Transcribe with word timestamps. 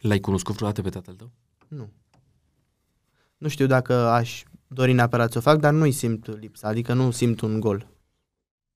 L-ai 0.00 0.18
cunoscut 0.18 0.54
vreodată 0.54 0.82
pe 0.82 0.88
tatăl 0.88 1.14
tău? 1.14 1.30
Nu. 1.68 1.92
Nu 3.38 3.48
știu 3.48 3.66
dacă 3.66 3.94
aș 3.94 4.42
dori 4.66 4.92
neapărat 4.92 5.32
să 5.32 5.38
o 5.38 5.40
fac, 5.40 5.58
dar 5.58 5.72
nu-i 5.72 5.92
simt 5.92 6.40
lipsa, 6.40 6.68
adică 6.68 6.92
nu 6.92 7.10
simt 7.10 7.40
un 7.40 7.60
gol. 7.60 7.88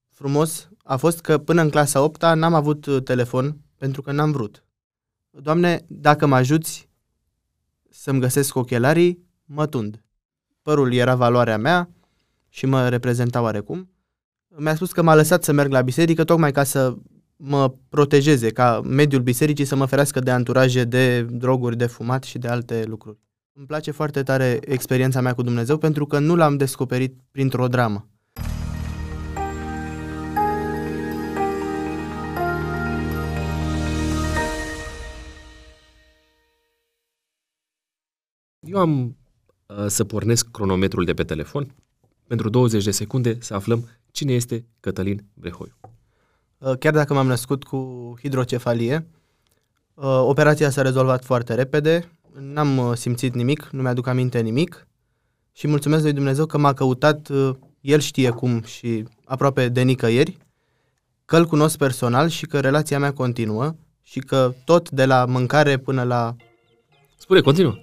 Frumos 0.09 0.69
a 0.85 0.97
fost 0.97 1.21
că 1.21 1.39
până 1.39 1.63
în 1.63 1.71
clasa 1.71 2.03
8 2.03 2.23
n-am 2.23 2.55
avut 2.55 2.87
uh, 2.87 3.03
telefon 3.03 3.57
pentru 3.77 4.03
că 4.03 4.13
n-am 4.13 4.33
vrut. 4.33 4.65
Doamne, 5.31 5.85
dacă 5.89 6.27
mă 6.27 6.35
ajuți 6.35 6.89
să-mi 7.91 8.21
găsesc 8.21 8.55
ochelarii, 8.55 9.27
mă 9.45 9.67
tund. 9.67 10.05
Părul 10.63 10.93
era 10.93 11.15
valoarea 11.15 11.59
mea 11.59 11.91
și 12.49 12.67
mă 12.67 12.89
reprezenta 12.89 13.43
oarecum. 13.43 13.91
Mi-a 14.49 14.75
spus 14.75 14.93
că 14.93 15.03
m-a 15.03 15.15
lăsat 15.15 15.45
să 15.45 15.53
merg 15.53 15.71
la 15.71 15.83
biserică 15.83 16.25
tocmai 16.25 16.53
ca 16.53 16.65
să 16.65 16.97
mă 17.45 17.75
protejeze, 17.89 18.51
ca 18.51 18.81
mediul 18.81 19.23
bisericii 19.23 19.65
să 19.65 19.77
mă 19.77 19.87
ferească 19.87 20.21
de 20.21 20.31
anturaje, 20.31 20.85
de 20.85 21.23
droguri, 21.23 21.77
de 21.77 21.87
fumat 21.87 22.25
și 22.25 22.39
de 22.39 22.49
alte 22.49 22.85
lucruri. 22.87 23.19
Îmi 23.53 23.67
place 23.67 23.91
foarte 23.91 24.23
tare 24.23 24.59
experiența 24.65 25.21
mea 25.21 25.35
cu 25.35 25.43
Dumnezeu 25.43 25.79
pentru 25.79 26.07
că 26.07 26.19
nu 26.19 26.35
l-am 26.35 26.57
descoperit 26.57 27.15
printr-o 27.31 27.69
dramă. 27.69 28.09
Eu 38.61 38.79
am 38.79 39.17
uh, 39.67 39.87
să 39.87 40.05
pornesc 40.05 40.51
cronometrul 40.51 41.05
de 41.05 41.15
pe 41.15 41.25
telefon 41.25 41.75
pentru 42.27 42.49
20 42.49 42.85
de 42.85 42.91
secunde 42.91 43.37
să 43.41 43.55
aflăm 43.55 43.89
cine 44.11 44.33
este 44.33 44.67
Cătălin 44.81 45.25
Brehoiu. 45.35 45.73
Uh, 46.63 46.79
chiar 46.79 46.93
dacă 46.93 47.15
m-am 47.15 47.27
născut 47.27 47.65
cu 47.65 48.15
hidrocefalie, 48.21 49.07
uh, 49.95 50.05
operația 50.05 50.71
s-a 50.71 50.83
rezolvat 50.83 51.25
foarte 51.25 51.55
repede, 51.55 52.13
n-am 52.39 52.79
uh, 52.79 52.97
simțit 52.97 53.35
nimic, 53.35 53.69
nu 53.71 53.83
mi-aduc 53.83 54.07
aminte 54.07 54.41
nimic 54.41 54.87
și 55.53 55.67
mulțumesc 55.67 56.03
lui 56.03 56.13
Dumnezeu 56.13 56.47
că 56.47 56.59
m-a 56.59 56.73
căutat, 56.73 57.29
el 57.81 58.01
știe 58.01 58.31
cum 58.31 58.63
și 58.63 59.05
aproape 59.25 59.69
de 59.69 59.83
nicăieri, 59.83 60.39
că 61.25 61.37
îl 61.37 61.47
cunosc 61.47 61.77
personal 61.77 62.29
și 62.29 62.47
că 62.47 62.61
relația 62.61 62.99
mea 62.99 63.13
continuă 63.13 63.75
și 64.03 64.19
că 64.19 64.55
tot 64.65 64.91
de 64.91 65.05
la 65.05 65.25
mâncare 65.25 65.77
până 65.77 66.03
la 66.03 66.37
Spune, 67.17 67.41
continuă. 67.41 67.75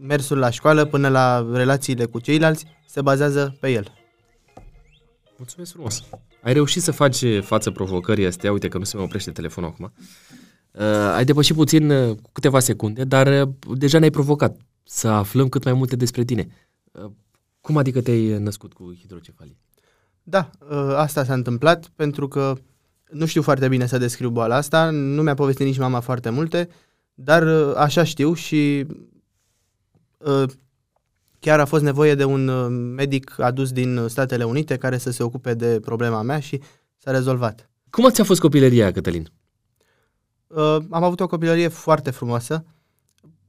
mersul 0.00 0.38
la 0.38 0.50
școală 0.50 0.84
până 0.84 1.08
la 1.08 1.46
relațiile 1.52 2.04
cu 2.04 2.18
ceilalți 2.20 2.66
se 2.86 3.02
bazează 3.02 3.56
pe 3.60 3.70
el. 3.70 3.92
Mulțumesc 5.36 5.72
frumos. 5.72 6.02
Ai 6.42 6.52
reușit 6.52 6.82
să 6.82 6.92
faci 6.92 7.24
față 7.40 7.70
provocării 7.70 8.26
astea, 8.26 8.52
uite 8.52 8.68
că 8.68 8.78
nu 8.78 8.84
se 8.84 8.96
mai 8.96 9.04
oprește 9.04 9.30
telefonul 9.30 9.70
acum. 9.70 9.92
Uh, 10.72 11.12
ai 11.14 11.24
depășit 11.24 11.56
puțin 11.56 11.90
uh, 11.90 12.16
cu 12.22 12.30
câteva 12.32 12.60
secunde, 12.60 13.04
dar 13.04 13.26
uh, 13.26 13.76
deja 13.78 13.98
ne-ai 13.98 14.10
provocat 14.10 14.56
să 14.82 15.08
aflăm 15.08 15.48
cât 15.48 15.64
mai 15.64 15.72
multe 15.72 15.96
despre 15.96 16.24
tine. 16.24 16.48
Uh, 16.92 17.10
cum 17.60 17.76
adică 17.76 18.00
te-ai 18.00 18.38
născut 18.38 18.72
cu 18.72 18.94
hidrocefalie? 19.00 19.56
Da, 20.22 20.50
uh, 20.70 20.92
asta 20.96 21.24
s-a 21.24 21.34
întâmplat 21.34 21.88
pentru 21.96 22.28
că 22.28 22.54
nu 23.10 23.26
știu 23.26 23.42
foarte 23.42 23.68
bine 23.68 23.86
să 23.86 23.98
descriu 23.98 24.30
boala 24.30 24.56
asta, 24.56 24.90
nu 24.90 25.22
mi-a 25.22 25.34
povestit 25.34 25.66
nici 25.66 25.78
mama 25.78 26.00
foarte 26.00 26.30
multe, 26.30 26.68
dar 27.14 27.42
uh, 27.42 27.74
așa 27.76 28.04
știu 28.04 28.34
și 28.34 28.86
uh, 30.18 30.50
chiar 31.40 31.60
a 31.60 31.64
fost 31.64 31.82
nevoie 31.82 32.14
de 32.14 32.24
un 32.24 32.48
uh, 32.48 32.66
medic 32.96 33.38
adus 33.38 33.72
din 33.72 34.04
Statele 34.08 34.44
Unite 34.44 34.76
care 34.76 34.98
să 34.98 35.10
se 35.10 35.22
ocupe 35.22 35.54
de 35.54 35.80
problema 35.80 36.22
mea 36.22 36.40
și 36.40 36.60
s-a 36.96 37.10
rezolvat. 37.10 37.70
Cum 37.90 38.10
ți-a 38.10 38.24
fost 38.24 38.40
copilăria, 38.40 38.92
Cătălin? 38.92 39.28
Uh, 40.46 40.76
am 40.90 41.02
avut 41.02 41.20
o 41.20 41.26
copilărie 41.26 41.68
foarte 41.68 42.10
frumoasă. 42.10 42.64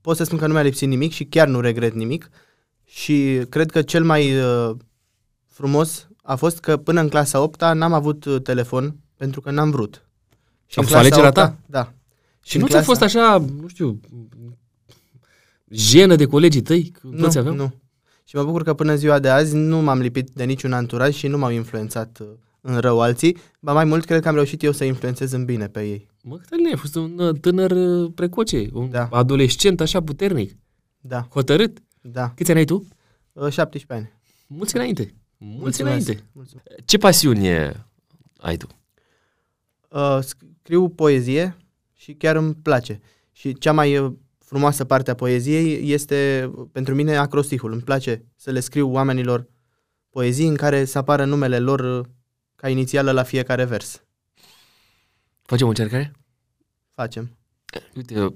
Pot 0.01 0.15
să 0.15 0.23
spun 0.23 0.37
că 0.37 0.47
nu 0.47 0.53
mi-a 0.53 0.61
lipsit 0.61 0.87
nimic 0.87 1.11
și 1.11 1.25
chiar 1.25 1.47
nu 1.47 1.59
regret 1.59 1.93
nimic. 1.93 2.29
Și 2.85 3.41
cred 3.49 3.71
că 3.71 3.81
cel 3.81 4.03
mai 4.03 4.41
uh, 4.41 4.75
frumos 5.47 6.07
a 6.23 6.35
fost 6.35 6.59
că 6.59 6.77
până 6.77 7.01
în 7.01 7.09
clasa 7.09 7.41
8 7.41 7.61
n-am 7.61 7.93
avut 7.93 8.25
uh, 8.25 8.41
telefon 8.41 8.95
pentru 9.15 9.41
că 9.41 9.51
n-am 9.51 9.69
vrut. 9.69 10.05
A 10.69 10.73
în 10.75 10.83
fost 10.83 10.95
alegerea 10.95 11.31
clasa 11.31 11.47
ta? 11.47 11.55
8-a 11.55 11.63
Da. 11.65 11.93
Și 12.43 12.57
nu 12.57 12.67
ți-a 12.67 12.81
fost 12.81 13.01
așa, 13.01 13.45
nu 13.61 13.67
știu, 13.67 13.99
jenă 15.69 16.15
de 16.15 16.25
colegii 16.25 16.61
tăi? 16.61 16.83
Că 16.83 17.07
Nu, 17.11 17.21
Toți 17.21 17.37
aveau? 17.37 17.55
nu. 17.55 17.73
Și 18.23 18.35
mă 18.35 18.43
bucur 18.43 18.63
că 18.63 18.73
până 18.73 18.91
în 18.91 18.97
ziua 18.97 19.19
de 19.19 19.29
azi 19.29 19.55
nu 19.55 19.81
m-am 19.81 19.99
lipit 19.99 20.29
de 20.29 20.43
niciun 20.43 20.73
anturaj 20.73 21.15
și 21.15 21.27
nu 21.27 21.37
m-au 21.37 21.51
influențat 21.51 22.19
uh, 22.21 22.27
în 22.61 22.77
rău 22.77 23.01
alții, 23.01 23.37
ba 23.59 23.73
mai 23.73 23.85
mult 23.85 24.05
cred 24.05 24.21
că 24.21 24.27
am 24.27 24.35
reușit 24.35 24.63
eu 24.63 24.71
să 24.71 24.83
influențez 24.83 25.31
în 25.31 25.45
bine 25.45 25.67
pe 25.67 25.81
ei. 25.87 26.07
Mă, 26.23 26.35
Cătălin, 26.37 26.65
ai 26.65 26.77
fost 26.77 26.95
un 26.95 27.19
uh, 27.19 27.39
tânăr 27.41 27.71
uh, 27.71 28.11
precoce, 28.15 28.67
un 28.73 28.89
Da. 28.89 29.07
adolescent 29.11 29.81
așa 29.81 30.01
puternic, 30.03 30.57
Da, 31.01 31.27
hotărât. 31.31 31.77
da. 32.01 32.29
Câți 32.35 32.49
ani 32.49 32.59
ai 32.59 32.65
tu? 32.65 32.87
Uh, 33.33 33.49
17 33.49 33.93
ani. 33.93 34.11
Mulți 34.47 34.75
înainte. 34.75 35.13
Mulți 35.37 35.59
Mulțumesc. 35.61 35.81
înainte. 36.07 36.23
Mulțumesc. 36.31 36.67
Ce 36.85 36.97
pasiune 36.97 37.85
ai 38.37 38.57
tu? 38.57 38.67
Uh, 39.89 40.19
scriu 40.21 40.89
poezie 40.89 41.57
și 41.93 42.13
chiar 42.13 42.35
îmi 42.35 42.53
place. 42.53 42.99
Și 43.31 43.53
cea 43.53 43.71
mai 43.71 43.97
uh, 43.97 44.11
frumoasă 44.49 44.85
parte 44.85 45.11
a 45.11 45.15
poeziei 45.15 45.91
este 45.91 46.49
uh, 46.55 46.67
pentru 46.71 46.95
mine 46.95 47.15
acrostihul. 47.15 47.71
Îmi 47.71 47.81
place 47.81 48.25
să 48.35 48.51
le 48.51 48.59
scriu 48.59 48.91
oamenilor 48.91 49.47
poezii 50.09 50.47
în 50.47 50.55
care 50.55 50.85
să 50.85 50.97
apară 50.97 51.25
numele 51.25 51.59
lor 51.59 51.79
uh, 51.79 52.05
ca 52.55 52.69
inițială 52.69 53.11
la 53.11 53.23
fiecare 53.23 53.63
vers. 53.63 54.03
Facem 55.41 55.65
o 55.65 55.69
încercare? 55.69 56.11
Facem. 56.93 57.37
Uite, 57.95 58.19
uh, 58.19 58.33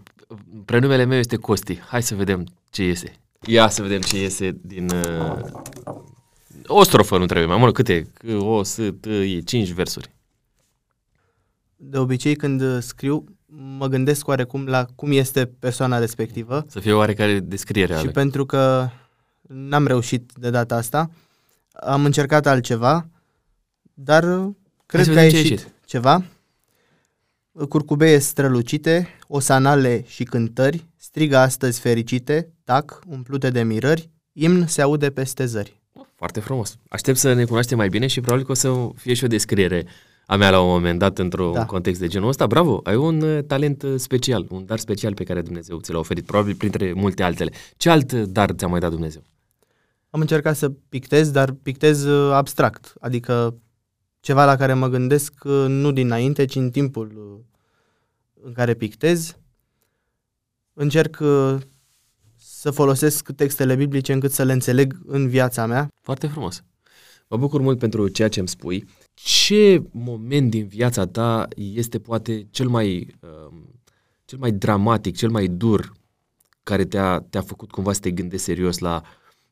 prenumele 0.66 1.04
meu 1.04 1.18
este 1.18 1.36
Costi. 1.36 1.80
Hai 1.80 2.04
să 2.04 2.16
vedem 2.16 2.46
ce 2.70 2.84
iese. 2.84 3.16
Ia 3.46 3.70
să 3.70 3.82
vedem 3.82 4.02
ce 4.02 4.20
iese 4.20 4.58
din... 4.62 4.90
Uh... 4.90 5.42
O 6.68 6.84
strofă 6.84 7.18
nu 7.18 7.26
trebuie, 7.26 7.48
mai 7.48 7.58
mult 7.58 7.74
câte? 7.74 8.02
C, 8.02 8.24
O, 8.40 8.64
S, 8.64 8.80
T, 9.00 9.06
I, 9.06 9.44
cinci 9.44 9.72
versuri. 9.72 10.16
De 11.76 11.98
obicei 11.98 12.36
când 12.36 12.62
uh, 12.62 12.78
scriu, 12.82 13.24
mă 13.56 13.88
gândesc 13.88 14.28
oarecum 14.28 14.66
la 14.66 14.86
cum 14.96 15.12
este 15.12 15.46
persoana 15.46 16.00
respectivă 16.00 16.66
Să 16.68 16.80
fie 16.80 16.94
oarecare 16.94 17.40
descriere 17.40 17.94
și 17.94 18.00
ale. 18.00 18.12
pentru 18.12 18.46
că 18.46 18.90
n-am 19.42 19.88
reușit 19.88 20.32
de 20.36 20.50
data 20.50 20.76
asta, 20.76 21.10
am 21.74 22.06
încercat 22.06 22.48
altceva, 22.48 23.08
dar 23.94 24.24
uh, 24.24 24.50
cred 24.86 25.04
să 25.06 25.12
că 25.14 25.20
a 25.20 25.22
vedem 25.22 25.30
ce 25.30 25.36
a 25.36 25.40
ieșit, 25.40 25.60
ieșit. 25.60 25.74
ceva. 25.86 26.24
Curcubeie 27.70 28.20
strălucite, 28.20 29.08
osanale 29.28 30.04
și 30.08 30.24
cântări, 30.24 30.86
strigă 30.98 31.38
astăzi 31.38 31.80
fericite, 31.80 32.54
tac, 32.64 33.00
umplute 33.08 33.50
de 33.50 33.64
mirări, 33.64 34.10
imn 34.34 34.68
se 34.68 34.82
aude 34.82 35.10
peste 35.10 35.46
zări. 35.46 35.82
Foarte 36.16 36.40
frumos. 36.40 36.78
Aștept 36.90 37.18
să 37.18 37.34
ne 37.34 37.46
cunoaștem 37.46 37.78
mai 37.78 37.90
bine 37.90 38.08
și 38.08 38.20
probabil 38.22 38.46
că 38.46 38.52
o 38.52 38.56
să 38.56 38.90
fie 38.96 39.14
și 39.14 39.24
o 39.24 39.28
descriere 39.28 39.86
a 40.26 40.36
mea 40.36 40.50
la 40.50 40.62
un 40.62 40.68
moment 40.68 41.00
dat 41.00 41.20
într-un 41.20 41.54
Da. 41.54 41.66
context 41.66 42.00
de 42.00 42.08
genul 42.08 42.28
ăsta. 42.30 42.48
Bravo, 42.48 42.80
ai 42.84 42.96
un 42.96 43.22
uh, 43.22 43.44
talent 43.44 43.84
uh, 43.84 43.94
special, 43.98 44.48
un 44.50 44.66
dar 44.66 44.80
special 44.80 45.14
pe 45.14 45.24
care 45.24 45.42
Dumnezeu 45.42 45.80
ți 45.80 45.92
l-a 45.92 45.98
oferit, 46.00 46.26
probabil 46.26 46.56
printre 46.56 46.94
multe 46.94 47.24
altele. 47.24 47.52
Ce 47.78 47.90
alt 47.90 48.12
uh, 48.12 48.24
dar 48.28 48.52
ți-a 48.52 48.68
mai 48.68 48.80
dat 48.80 48.92
Dumnezeu? 48.92 49.22
Am 50.10 50.22
încercat 50.22 50.56
să 50.56 50.70
pictez, 50.90 51.32
dar 51.32 51.52
pictez 51.52 52.04
uh, 52.04 52.34
abstract, 52.34 52.94
adică 53.00 53.56
ceva 54.20 54.46
la 54.46 54.56
care 54.56 54.74
mă 54.74 54.88
gândesc 54.88 55.34
uh, 55.44 55.66
nu 55.68 55.92
dinainte, 55.92 56.46
ci 56.46 56.56
în 56.56 56.70
timpul 56.70 57.12
uh, 57.16 57.40
în 58.46 58.54
care 58.54 58.74
pictez. 58.74 59.38
Încerc 60.74 61.18
uh, 61.22 61.56
să 62.36 62.72
folosesc 62.72 63.32
textele 63.32 63.76
biblice 63.76 64.14
încât 64.14 64.32
să 64.32 64.44
le 64.44 64.54
înțeleg 64.54 65.00
în 65.06 65.28
viața 65.28 65.66
mea. 65.66 65.88
Foarte 66.02 66.28
frumos. 66.28 66.64
Mă 67.28 67.38
bucur 67.38 67.62
mult 67.62 67.80
pentru 67.80 68.08
ceea 68.08 68.28
ce 68.28 68.40
îmi 68.40 68.48
spui. 68.48 68.86
Ce 69.14 69.84
moment 69.92 70.50
din 70.50 70.68
viața 70.68 71.08
ta 71.08 71.48
este 71.56 72.00
poate 72.00 72.48
cel 72.52 72.68
mai, 72.68 73.16
uh, 73.20 73.54
cel 74.26 74.38
mai 74.38 74.52
dramatic, 74.52 75.16
cel 75.16 75.30
mai 75.30 75.48
dur, 75.48 75.94
care 76.64 76.86
te-a, 76.86 77.20
te-a 77.20 77.42
făcut 77.42 77.72
cumva 77.72 77.94
să 77.94 78.00
te 78.00 78.12
gândești 78.12 78.46
serios 78.46 78.78
la, 78.78 79.04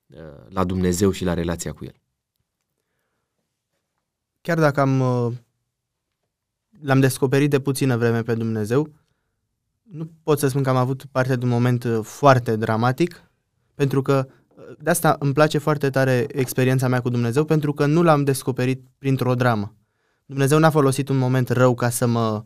uh, 0.08 0.50
la 0.50 0.64
Dumnezeu 0.64 1.12
și 1.12 1.24
la 1.24 1.34
relația 1.34 1.74
cu 1.74 1.86
El? 1.86 1.96
Chiar 4.42 4.60
dacă 4.60 4.82
am, 4.82 5.00
uh, 5.00 5.34
l-am 6.82 7.00
descoperit 7.00 7.50
de 7.50 7.60
puțină 7.60 7.98
vreme 7.98 8.22
pe 8.22 8.36
Dumnezeu, 8.36 8.90
nu 9.82 10.12
pot 10.24 10.40
să 10.40 10.48
spun 10.48 10.64
că 10.64 10.70
am 10.70 10.76
avut 10.76 11.06
parte 11.06 11.36
de 11.36 11.46
un 11.46 11.52
moment 11.52 11.84
uh, 11.84 12.00
foarte 12.04 12.56
dramatic, 12.56 13.24
pentru 13.76 14.02
că 14.02 14.26
uh, 14.28 14.41
de 14.80 14.90
asta 14.90 15.16
îmi 15.20 15.34
place 15.34 15.58
foarte 15.58 15.90
tare 15.90 16.26
experiența 16.32 16.88
mea 16.88 17.02
cu 17.02 17.10
Dumnezeu, 17.10 17.44
pentru 17.44 17.74
că 17.74 17.86
nu 17.86 18.04
l-am 18.04 18.24
descoperit 18.24 18.82
printr-o 18.98 19.36
dramă. 19.36 19.76
Dumnezeu 20.26 20.60
n-a 20.60 20.70
folosit 20.70 21.10
un 21.10 21.18
moment 21.18 21.50
rău 21.50 21.76
ca 21.76 21.90
să 21.90 22.08
mă 22.08 22.44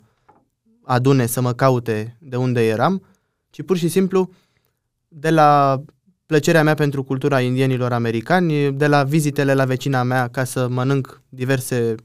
adune, 0.84 1.26
să 1.26 1.42
mă 1.42 1.54
caute 1.54 2.18
de 2.20 2.36
unde 2.36 2.68
eram, 2.68 3.04
ci 3.50 3.62
pur 3.62 3.78
și 3.78 3.88
simplu 3.88 4.30
de 5.08 5.30
la 5.30 5.82
plăcerea 6.26 6.64
mea 6.64 6.74
pentru 6.74 7.04
cultura 7.04 7.42
indienilor 7.42 7.94
americani, 7.94 8.72
de 8.72 8.88
la 8.88 9.04
vizitele 9.04 9.54
la 9.54 9.66
vecina 9.66 10.04
mea 10.04 10.28
ca 10.28 10.44
să 10.44 10.68
mănânc 10.68 11.22
diverse 11.30 11.96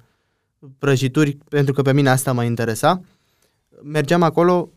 prăjituri, 0.79 1.39
pentru 1.49 1.75
că 1.75 1.83
pe 1.83 1.93
mine 1.93 2.09
asta 2.09 2.33
mă 2.33 2.45
interesa. 2.45 3.01
Mergeam 3.83 4.23
acolo 4.23 4.73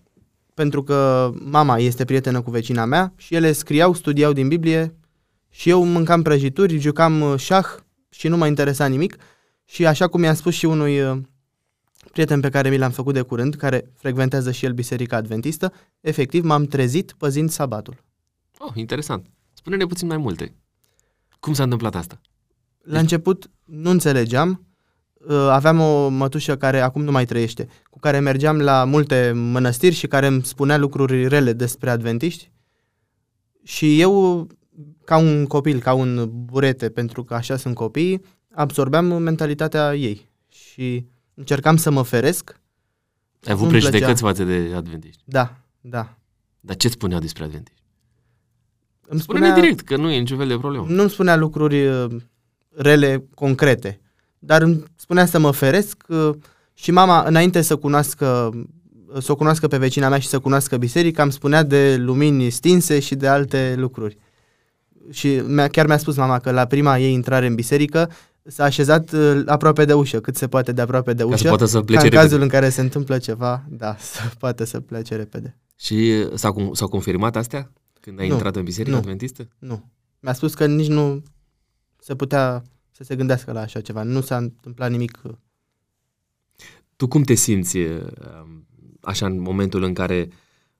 pentru 0.53 0.83
că 0.83 1.31
mama 1.33 1.77
este 1.77 2.05
prietenă 2.05 2.41
cu 2.41 2.51
vecina 2.51 2.85
mea 2.85 3.13
și 3.17 3.35
ele 3.35 3.51
scriau, 3.51 3.93
studiau 3.93 4.33
din 4.33 4.47
Biblie 4.47 4.95
și 5.55 5.69
eu 5.69 5.85
mâncam 5.85 6.21
prăjituri, 6.21 6.79
jucam 6.79 7.21
uh, 7.21 7.39
șah 7.39 7.65
și 8.09 8.27
nu 8.27 8.37
mă 8.37 8.47
interesa 8.47 8.85
nimic. 8.85 9.17
Și 9.65 9.85
așa 9.85 10.07
cum 10.07 10.23
i-am 10.23 10.35
spus 10.35 10.53
și 10.53 10.65
unui 10.65 11.01
uh, 11.01 11.17
prieten 12.11 12.39
pe 12.39 12.49
care 12.49 12.69
mi 12.69 12.77
l-am 12.77 12.91
făcut 12.91 13.13
de 13.13 13.21
curând, 13.21 13.55
care 13.55 13.91
frecventează 13.95 14.51
și 14.51 14.65
el 14.65 14.73
Biserica 14.73 15.15
Adventistă, 15.15 15.73
efectiv 15.99 16.43
m-am 16.43 16.65
trezit 16.65 17.13
păzind 17.17 17.49
sabatul. 17.49 18.03
Oh, 18.57 18.71
interesant. 18.75 19.25
Spune-ne 19.53 19.85
puțin 19.85 20.07
mai 20.07 20.17
multe. 20.17 20.55
Cum 21.39 21.53
s-a 21.53 21.63
întâmplat 21.63 21.95
asta? 21.95 22.21
La 22.81 22.99
început 22.99 23.49
nu 23.63 23.89
înțelegeam, 23.89 24.67
uh, 25.13 25.35
aveam 25.35 25.79
o 25.79 26.07
mătușă 26.07 26.57
care 26.57 26.79
acum 26.79 27.03
nu 27.03 27.11
mai 27.11 27.25
trăiește, 27.25 27.67
cu 27.89 27.99
care 27.99 28.19
mergeam 28.19 28.61
la 28.61 28.83
multe 28.83 29.31
mănăstiri 29.35 29.95
și 29.95 30.07
care 30.07 30.27
îmi 30.27 30.43
spunea 30.43 30.77
lucruri 30.77 31.27
rele 31.27 31.53
despre 31.53 31.89
adventiști 31.89 32.51
și 33.63 34.01
eu, 34.01 34.47
ca 35.03 35.17
un 35.17 35.45
copil, 35.45 35.79
ca 35.79 35.93
un 35.93 36.29
burete, 36.33 36.89
pentru 36.89 37.23
că 37.23 37.33
așa 37.33 37.57
sunt 37.57 37.75
copiii, 37.75 38.21
absorbeam 38.51 39.05
mentalitatea 39.05 39.95
ei 39.95 40.29
și 40.49 41.05
încercam 41.33 41.77
să 41.77 41.91
mă 41.91 42.01
feresc. 42.03 42.59
Ai 43.45 43.51
avut 43.51 43.59
Nu-mi 43.59 43.71
prejudecăți 43.71 44.21
plăcea. 44.21 44.27
față 44.27 44.43
de 44.43 44.73
adventiști. 44.75 45.21
Da, 45.25 45.55
da. 45.81 46.17
Dar 46.59 46.75
ce 46.75 46.89
spuneau 46.89 47.19
despre 47.19 47.43
adventiști? 47.43 47.81
Îmi 49.07 49.19
Spune-ne 49.19 49.53
direct, 49.53 49.81
că 49.81 49.97
nu 49.97 50.11
e 50.11 50.19
niciun 50.19 50.37
fel 50.37 50.47
de 50.47 50.57
problemă. 50.57 50.85
Nu 50.89 51.01
îmi 51.01 51.09
spunea 51.09 51.35
lucruri 51.35 51.87
uh, 51.87 52.05
rele, 52.69 53.27
concrete, 53.35 53.99
dar 54.39 54.61
îmi 54.61 54.83
spunea 54.95 55.25
să 55.25 55.39
mă 55.39 55.51
feresc 55.51 56.03
uh, 56.07 56.29
și 56.73 56.91
mama, 56.91 57.23
înainte 57.23 57.61
să 57.61 57.75
cunoască 57.75 58.51
să 59.19 59.31
o 59.31 59.35
cunoască 59.35 59.67
pe 59.67 59.77
vecina 59.77 60.09
mea 60.09 60.19
și 60.19 60.27
să 60.27 60.39
cunoască 60.39 60.77
biserica, 60.77 61.23
îmi 61.23 61.31
spunea 61.31 61.63
de 61.63 61.95
lumini 61.97 62.49
stinse 62.49 62.99
și 62.99 63.15
de 63.15 63.27
alte 63.27 63.75
lucruri. 63.77 64.17
Și 65.11 65.41
mi-a, 65.47 65.67
chiar 65.67 65.87
mi-a 65.87 65.97
spus 65.97 66.15
mama 66.15 66.39
că 66.39 66.51
la 66.51 66.65
prima 66.65 66.97
ei 66.97 67.13
intrare 67.13 67.45
în 67.47 67.55
biserică 67.55 68.11
s-a 68.43 68.63
așezat 68.63 69.11
uh, 69.11 69.41
aproape 69.45 69.85
de 69.85 69.93
ușă, 69.93 70.19
cât 70.19 70.35
se 70.35 70.47
poate 70.47 70.71
de 70.71 70.81
aproape 70.81 71.13
de 71.13 71.23
Ca 71.23 71.27
să 71.29 71.33
ușă, 71.33 71.47
poată 71.47 71.65
să 71.65 71.77
ca 71.77 71.83
plece 71.83 72.03
în 72.03 72.09
repede. 72.09 72.21
cazul 72.27 72.41
în 72.41 72.47
care 72.47 72.69
se 72.69 72.81
întâmplă 72.81 73.17
ceva, 73.17 73.63
da, 73.69 73.95
să 74.11 74.21
poate 74.39 74.65
să 74.65 74.79
plece 74.79 75.15
repede. 75.15 75.57
Și 75.79 75.93
uh, 76.25 76.31
s-au, 76.35 76.53
cum- 76.53 76.73
s-au 76.73 76.87
confirmat 76.87 77.35
astea 77.35 77.71
când 77.99 78.19
ai 78.19 78.27
Nu, 78.27 78.33
intrat 78.33 78.55
în 78.55 78.63
biserica 78.63 78.91
nu. 78.95 78.97
adventistă? 79.01 79.47
Nu. 79.59 79.89
Mi-a 80.19 80.33
spus 80.33 80.53
că 80.53 80.65
nici 80.65 80.87
nu 80.87 81.23
se 81.99 82.15
putea 82.15 82.63
să 82.91 83.03
se 83.03 83.15
gândească 83.15 83.51
la 83.51 83.59
așa 83.61 83.81
ceva. 83.81 84.03
Nu 84.03 84.21
s-a 84.21 84.37
întâmplat 84.37 84.91
nimic 84.91 85.19
uh, 85.23 85.31
Tu 86.95 87.07
cum 87.07 87.21
te 87.21 87.33
simți 87.33 87.77
uh, 87.77 88.01
um, 88.41 88.67
așa 89.01 89.25
în 89.25 89.39
momentul 89.39 89.83
în 89.83 89.93
care 89.93 90.27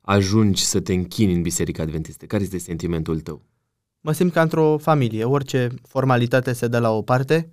ajungi 0.00 0.64
să 0.64 0.80
te 0.80 0.92
închini 0.92 1.32
în 1.32 1.42
biserica 1.42 1.82
adventistă? 1.82 2.24
Care 2.26 2.42
este 2.42 2.58
sentimentul 2.58 3.20
tău? 3.20 3.42
Mă 4.06 4.12
simt 4.12 4.32
ca 4.32 4.42
într-o 4.42 4.76
familie, 4.78 5.24
orice 5.24 5.68
formalitate 5.82 6.52
se 6.52 6.68
dă 6.68 6.78
la 6.78 6.90
o 6.90 7.02
parte, 7.02 7.50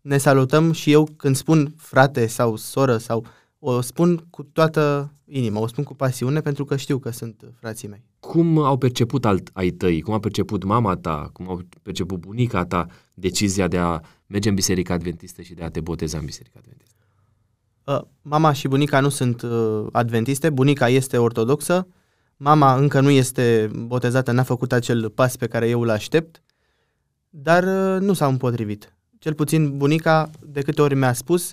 ne 0.00 0.18
salutăm 0.18 0.72
și 0.72 0.92
eu 0.92 1.08
când 1.16 1.36
spun 1.36 1.74
frate 1.76 2.26
sau 2.26 2.56
soră 2.56 2.96
sau 2.96 3.26
o 3.58 3.80
spun 3.80 4.26
cu 4.30 4.42
toată 4.42 5.12
inima, 5.24 5.60
o 5.60 5.66
spun 5.66 5.84
cu 5.84 5.94
pasiune 5.94 6.40
pentru 6.40 6.64
că 6.64 6.76
știu 6.76 6.98
că 6.98 7.10
sunt 7.10 7.52
frații 7.54 7.88
mei. 7.88 8.04
Cum 8.20 8.58
au 8.58 8.76
perceput 8.76 9.24
alt, 9.24 9.50
ai 9.52 9.70
tăi? 9.70 10.00
Cum 10.00 10.14
a 10.14 10.18
perceput 10.18 10.64
mama 10.64 10.96
ta? 10.96 11.30
Cum 11.32 11.48
au 11.48 11.60
perceput 11.82 12.18
bunica 12.18 12.64
ta 12.64 12.86
decizia 13.14 13.68
de 13.68 13.78
a 13.78 14.00
merge 14.26 14.48
în 14.48 14.54
biserica 14.54 14.94
adventistă 14.94 15.42
și 15.42 15.54
de 15.54 15.62
a 15.62 15.70
te 15.70 15.80
boteza 15.80 16.18
în 16.18 16.24
biserica 16.24 16.58
adventistă? 16.58 17.02
Uh, 17.84 18.00
Mama 18.22 18.52
și 18.52 18.68
bunica 18.68 19.00
nu 19.00 19.08
sunt 19.08 19.42
uh, 19.42 19.86
adventiste, 19.92 20.50
bunica 20.50 20.88
este 20.88 21.18
ortodoxă, 21.18 21.86
mama 22.38 22.74
încă 22.74 23.00
nu 23.00 23.10
este 23.10 23.70
botezată, 23.74 24.32
n-a 24.32 24.42
făcut 24.42 24.72
acel 24.72 25.10
pas 25.10 25.36
pe 25.36 25.46
care 25.46 25.68
eu 25.68 25.80
îl 25.80 25.90
aștept, 25.90 26.42
dar 27.30 27.64
uh, 27.64 28.00
nu 28.00 28.12
s-au 28.12 28.30
împotrivit. 28.30 28.96
Cel 29.18 29.34
puțin 29.34 29.76
bunica, 29.76 30.30
de 30.40 30.60
câte 30.60 30.82
ori 30.82 30.94
mi-a 30.94 31.12
spus, 31.12 31.52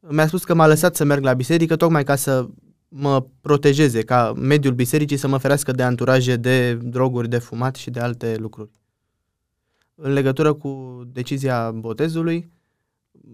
mi-a 0.00 0.26
spus 0.26 0.44
că 0.44 0.54
m-a 0.54 0.66
lăsat 0.66 0.96
să 0.96 1.04
merg 1.04 1.22
la 1.22 1.32
biserică 1.32 1.76
tocmai 1.76 2.04
ca 2.04 2.16
să 2.16 2.46
mă 2.88 3.26
protejeze, 3.40 4.02
ca 4.02 4.32
mediul 4.36 4.74
bisericii 4.74 5.16
să 5.16 5.28
mă 5.28 5.36
ferească 5.36 5.72
de 5.72 5.82
anturaje, 5.82 6.36
de 6.36 6.74
droguri, 6.74 7.28
de 7.28 7.38
fumat 7.38 7.74
și 7.74 7.90
de 7.90 8.00
alte 8.00 8.36
lucruri. 8.38 8.70
În 9.94 10.12
legătură 10.12 10.52
cu 10.52 11.02
decizia 11.12 11.70
botezului, 11.70 12.50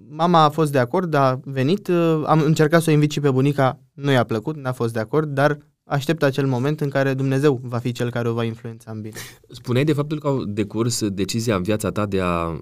mama 0.08 0.42
a 0.42 0.48
fost 0.48 0.72
de 0.72 0.78
acord, 0.78 1.14
a 1.14 1.40
venit, 1.44 1.88
uh, 1.88 2.22
am 2.26 2.40
încercat 2.40 2.82
să 2.82 2.90
o 2.90 2.92
invit 2.92 3.10
și 3.10 3.20
pe 3.20 3.30
bunica, 3.30 3.78
nu 3.92 4.10
i-a 4.10 4.24
plăcut, 4.24 4.56
n-a 4.56 4.72
fost 4.72 4.92
de 4.92 4.98
acord, 4.98 5.28
dar 5.28 5.58
aștept 5.86 6.22
acel 6.22 6.46
moment 6.46 6.80
în 6.80 6.88
care 6.88 7.14
Dumnezeu 7.14 7.60
va 7.62 7.78
fi 7.78 7.92
cel 7.92 8.10
care 8.10 8.28
o 8.28 8.32
va 8.32 8.44
influența 8.44 8.90
în 8.90 9.00
bine. 9.00 9.14
Spuneai 9.48 9.84
de 9.84 9.92
faptul 9.92 10.18
că 10.18 10.26
au 10.26 10.44
decurs 10.44 11.08
decizia 11.08 11.56
în 11.56 11.62
viața 11.62 11.90
ta 11.90 12.06
de 12.06 12.20
a 12.20 12.48
uh, 12.48 12.60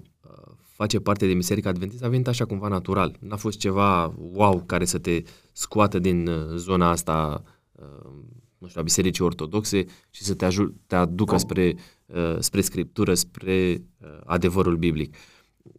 face 0.61 0.99
parte 0.99 1.27
din 1.27 1.37
Biserica 1.37 1.69
Adventistă 1.69 2.05
a 2.05 2.09
venit 2.09 2.27
așa 2.27 2.45
cumva 2.45 2.67
natural. 2.67 3.15
N-a 3.19 3.35
fost 3.35 3.57
ceva 3.57 4.13
wow 4.17 4.63
care 4.65 4.85
să 4.85 4.97
te 4.97 5.21
scoată 5.51 5.99
din 5.99 6.27
uh, 6.27 6.55
zona 6.55 6.89
asta 6.89 7.43
uh, 7.71 7.85
nu 8.57 8.67
știu, 8.67 8.81
a 8.81 8.83
Bisericii 8.83 9.23
Ortodoxe 9.23 9.85
și 10.09 10.23
să 10.23 10.33
te, 10.33 10.45
aju- 10.45 10.73
te 10.87 10.95
aducă 10.95 11.37
spre, 11.37 11.75
uh, 12.05 12.35
spre 12.39 12.61
Scriptură, 12.61 13.13
spre 13.13 13.83
uh, 14.01 14.07
adevărul 14.25 14.77
biblic. 14.77 15.15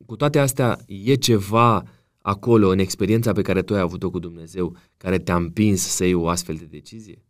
Cu 0.06 0.16
toate 0.16 0.38
astea, 0.38 0.78
e 0.87 1.14
ceva 1.14 1.82
acolo 2.19 2.69
în 2.69 2.78
experiența 2.78 3.32
pe 3.32 3.42
care 3.42 3.62
tu 3.62 3.75
ai 3.75 3.81
avut-o 3.81 4.10
cu 4.10 4.19
Dumnezeu 4.19 4.76
care 4.96 5.19
te-a 5.19 5.37
împins 5.37 5.81
să 5.81 6.04
iei 6.04 6.14
o 6.14 6.28
astfel 6.28 6.54
de 6.54 6.64
decizie? 6.64 7.25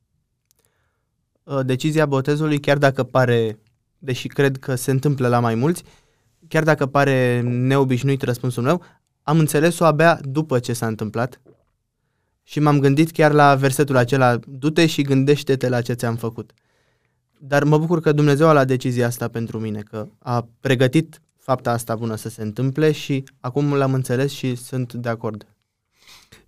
Uh, 1.47 1.61
Decizia 1.65 2.07
botezului, 2.07 2.61
chiar 2.61 2.79
dacă 2.79 3.03
pare, 3.03 3.59
deși 3.99 4.29
cred 4.29 4.57
că 4.57 4.75
se 4.75 4.91
întâmplă 4.91 5.29
la 5.29 5.41
mai 5.41 5.55
mulți, 5.55 5.83
chiar 6.49 6.63
dacă 6.63 6.87
pare 6.87 7.41
neobișnuit 7.41 8.23
răspunsul 8.23 8.63
meu, 8.63 8.83
am 9.23 9.39
înțeles-o 9.39 9.85
abia 9.85 10.21
după 10.23 10.59
ce 10.59 10.73
s-a 10.73 10.87
întâmplat 10.87 11.41
și 12.43 12.61
m-am 12.61 12.79
gândit 12.79 13.11
chiar 13.11 13.33
la 13.33 13.55
versetul 13.55 13.97
acela, 13.97 14.39
du-te 14.47 14.87
și 14.87 15.03
gândește-te 15.03 15.69
la 15.69 15.83
ce 15.83 15.93
ți-am 15.93 16.17
făcut. 16.17 16.53
Dar 17.39 17.65
mă 17.65 17.79
bucur 17.79 18.01
că 18.01 18.13
Dumnezeu 18.13 18.49
a 18.49 18.53
luat 18.53 18.67
decizia 18.67 19.07
asta 19.07 19.29
pentru 19.29 19.61
mine, 19.61 19.81
că 19.81 20.09
a 20.19 20.49
pregătit 20.61 21.21
fapta 21.37 21.71
asta 21.71 21.97
bună 21.97 22.15
să 22.17 22.29
se 22.29 22.43
întâmple 22.43 22.93
și 22.93 23.25
acum 23.41 23.75
l-am 23.75 23.95
înțeles 23.95 24.33
și 24.33 24.55
sunt 24.55 24.93
de 24.93 25.09
acord. 25.09 25.47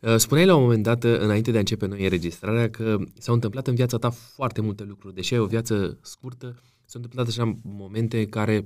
Uh, 0.01 0.17
Spuneai 0.17 0.47
la 0.47 0.55
un 0.55 0.63
moment 0.63 0.83
dat, 0.83 1.05
uh, 1.05 1.19
înainte 1.19 1.51
de 1.51 1.57
a 1.57 1.61
începe 1.61 1.87
noi 1.87 2.03
înregistrarea, 2.03 2.71
că 2.71 2.99
s-au 3.19 3.35
întâmplat 3.35 3.67
în 3.67 3.75
viața 3.75 3.99
ta 3.99 4.11
foarte 4.11 4.61
multe 4.61 4.85
lucruri. 4.85 5.15
Deși 5.15 5.35
ai 5.35 5.41
o 5.41 5.47
viață 5.47 5.99
scurtă, 6.03 6.47
s-au 6.85 7.01
întâmplat 7.01 7.27
așa 7.27 7.59
momente 7.63 8.27
care 8.27 8.65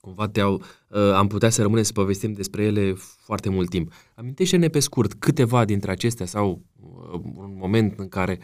cumva 0.00 0.28
te-au, 0.28 0.62
uh, 0.88 1.12
am 1.12 1.26
putea 1.26 1.50
să 1.50 1.62
rămânem 1.62 1.84
să 1.84 1.92
povestim 1.92 2.32
despre 2.32 2.64
ele 2.64 2.92
foarte 2.96 3.48
mult 3.48 3.70
timp. 3.70 3.92
Amintește-ne 4.14 4.68
pe 4.68 4.78
scurt 4.78 5.14
câteva 5.14 5.64
dintre 5.64 5.90
acestea 5.90 6.26
sau 6.26 6.62
uh, 6.80 7.20
un 7.34 7.56
moment 7.58 7.98
în 7.98 8.08
care 8.08 8.38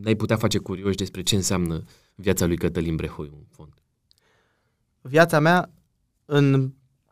ne-ai 0.00 0.14
putea 0.14 0.36
face 0.36 0.58
curioși 0.58 0.96
despre 0.96 1.22
ce 1.22 1.34
înseamnă 1.34 1.84
viața 2.14 2.46
lui 2.46 2.56
Cătălin 2.56 2.96
Brehoi, 2.96 3.30
în 3.32 3.44
fond. 3.50 3.72
Viața 5.00 5.40
mea, 5.40 5.70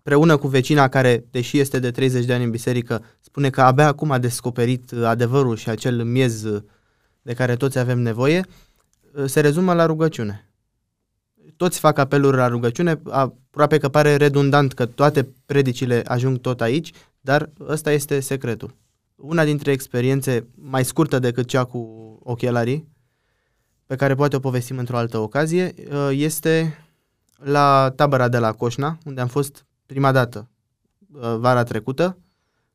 împreună 0.05 0.37
cu 0.37 0.49
vecina 0.49 0.89
care, 0.89 1.25
deși 1.31 1.59
este 1.59 1.79
de 1.79 1.91
30 1.91 2.25
de 2.25 2.33
ani 2.33 2.45
în 2.45 2.51
biserică, 2.51 3.05
spune 3.21 3.51
că 3.51 3.61
abia 3.61 3.87
acum 3.87 4.11
a 4.11 4.19
descoperit 4.19 4.91
uh, 4.91 5.05
adevărul 5.05 5.57
și 5.57 5.69
acel 5.69 6.05
miez 6.05 6.43
uh, 6.43 6.63
de 7.23 7.35
care 7.35 7.57
toți 7.57 7.79
avem 7.79 7.99
nevoie, 7.99 8.47
uh, 9.13 9.25
se 9.27 9.41
rezumă 9.41 9.75
la 9.75 9.87
rugăciune. 9.87 10.47
Toți 11.57 11.79
fac 11.79 11.99
apeluri 11.99 12.37
la 12.37 12.49
rugăciune, 12.49 13.01
aproape 13.11 13.79
că 13.79 13.89
pare 13.89 14.17
redundant 14.17 14.73
că 14.73 14.87
toate 14.87 15.29
predicile 15.47 16.03
ajung 16.07 16.39
tot 16.39 16.61
aici, 16.61 16.93
dar 17.21 17.51
ăsta 17.69 17.93
este 17.93 18.21
secretul. 18.21 18.75
Una 19.17 19.45
dintre 19.45 19.73
experiențe 19.73 20.47
mai 20.55 20.85
scurtă 20.85 21.19
decât 21.19 21.47
cea 21.47 21.65
cu 21.65 21.79
ochelarii, 22.23 22.89
pe 23.87 23.97
care 23.97 24.15
poate 24.15 24.37
o 24.37 24.41
povestim 24.41 24.79
într-o 24.79 24.97
altă 24.97 25.19
ocazie, 25.19 25.75
uh, 25.91 26.09
este 26.13 26.79
la 27.37 27.93
tabăra 27.97 28.29
de 28.29 28.39
la 28.39 28.53
Coșna, 28.53 28.99
unde 29.05 29.21
am 29.21 29.29
fost 29.29 29.67
prima 29.87 30.13
dată 30.13 30.51
uh, 31.13 31.37
vara 31.39 31.63
trecută, 31.63 32.19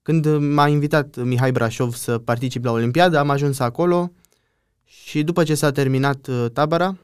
când 0.01 0.37
m-a 0.37 0.67
invitat 0.67 1.15
Mihai 1.23 1.51
Brașov 1.51 1.93
să 1.93 2.17
particip 2.17 2.63
la 2.63 2.71
Olimpiadă, 2.71 3.17
am 3.17 3.29
ajuns 3.29 3.59
acolo 3.59 4.11
și 4.83 5.23
după 5.23 5.43
ce 5.43 5.55
s-a 5.55 5.71
terminat 5.71 6.27
uh, 6.27 6.45
tabăra, 6.53 6.97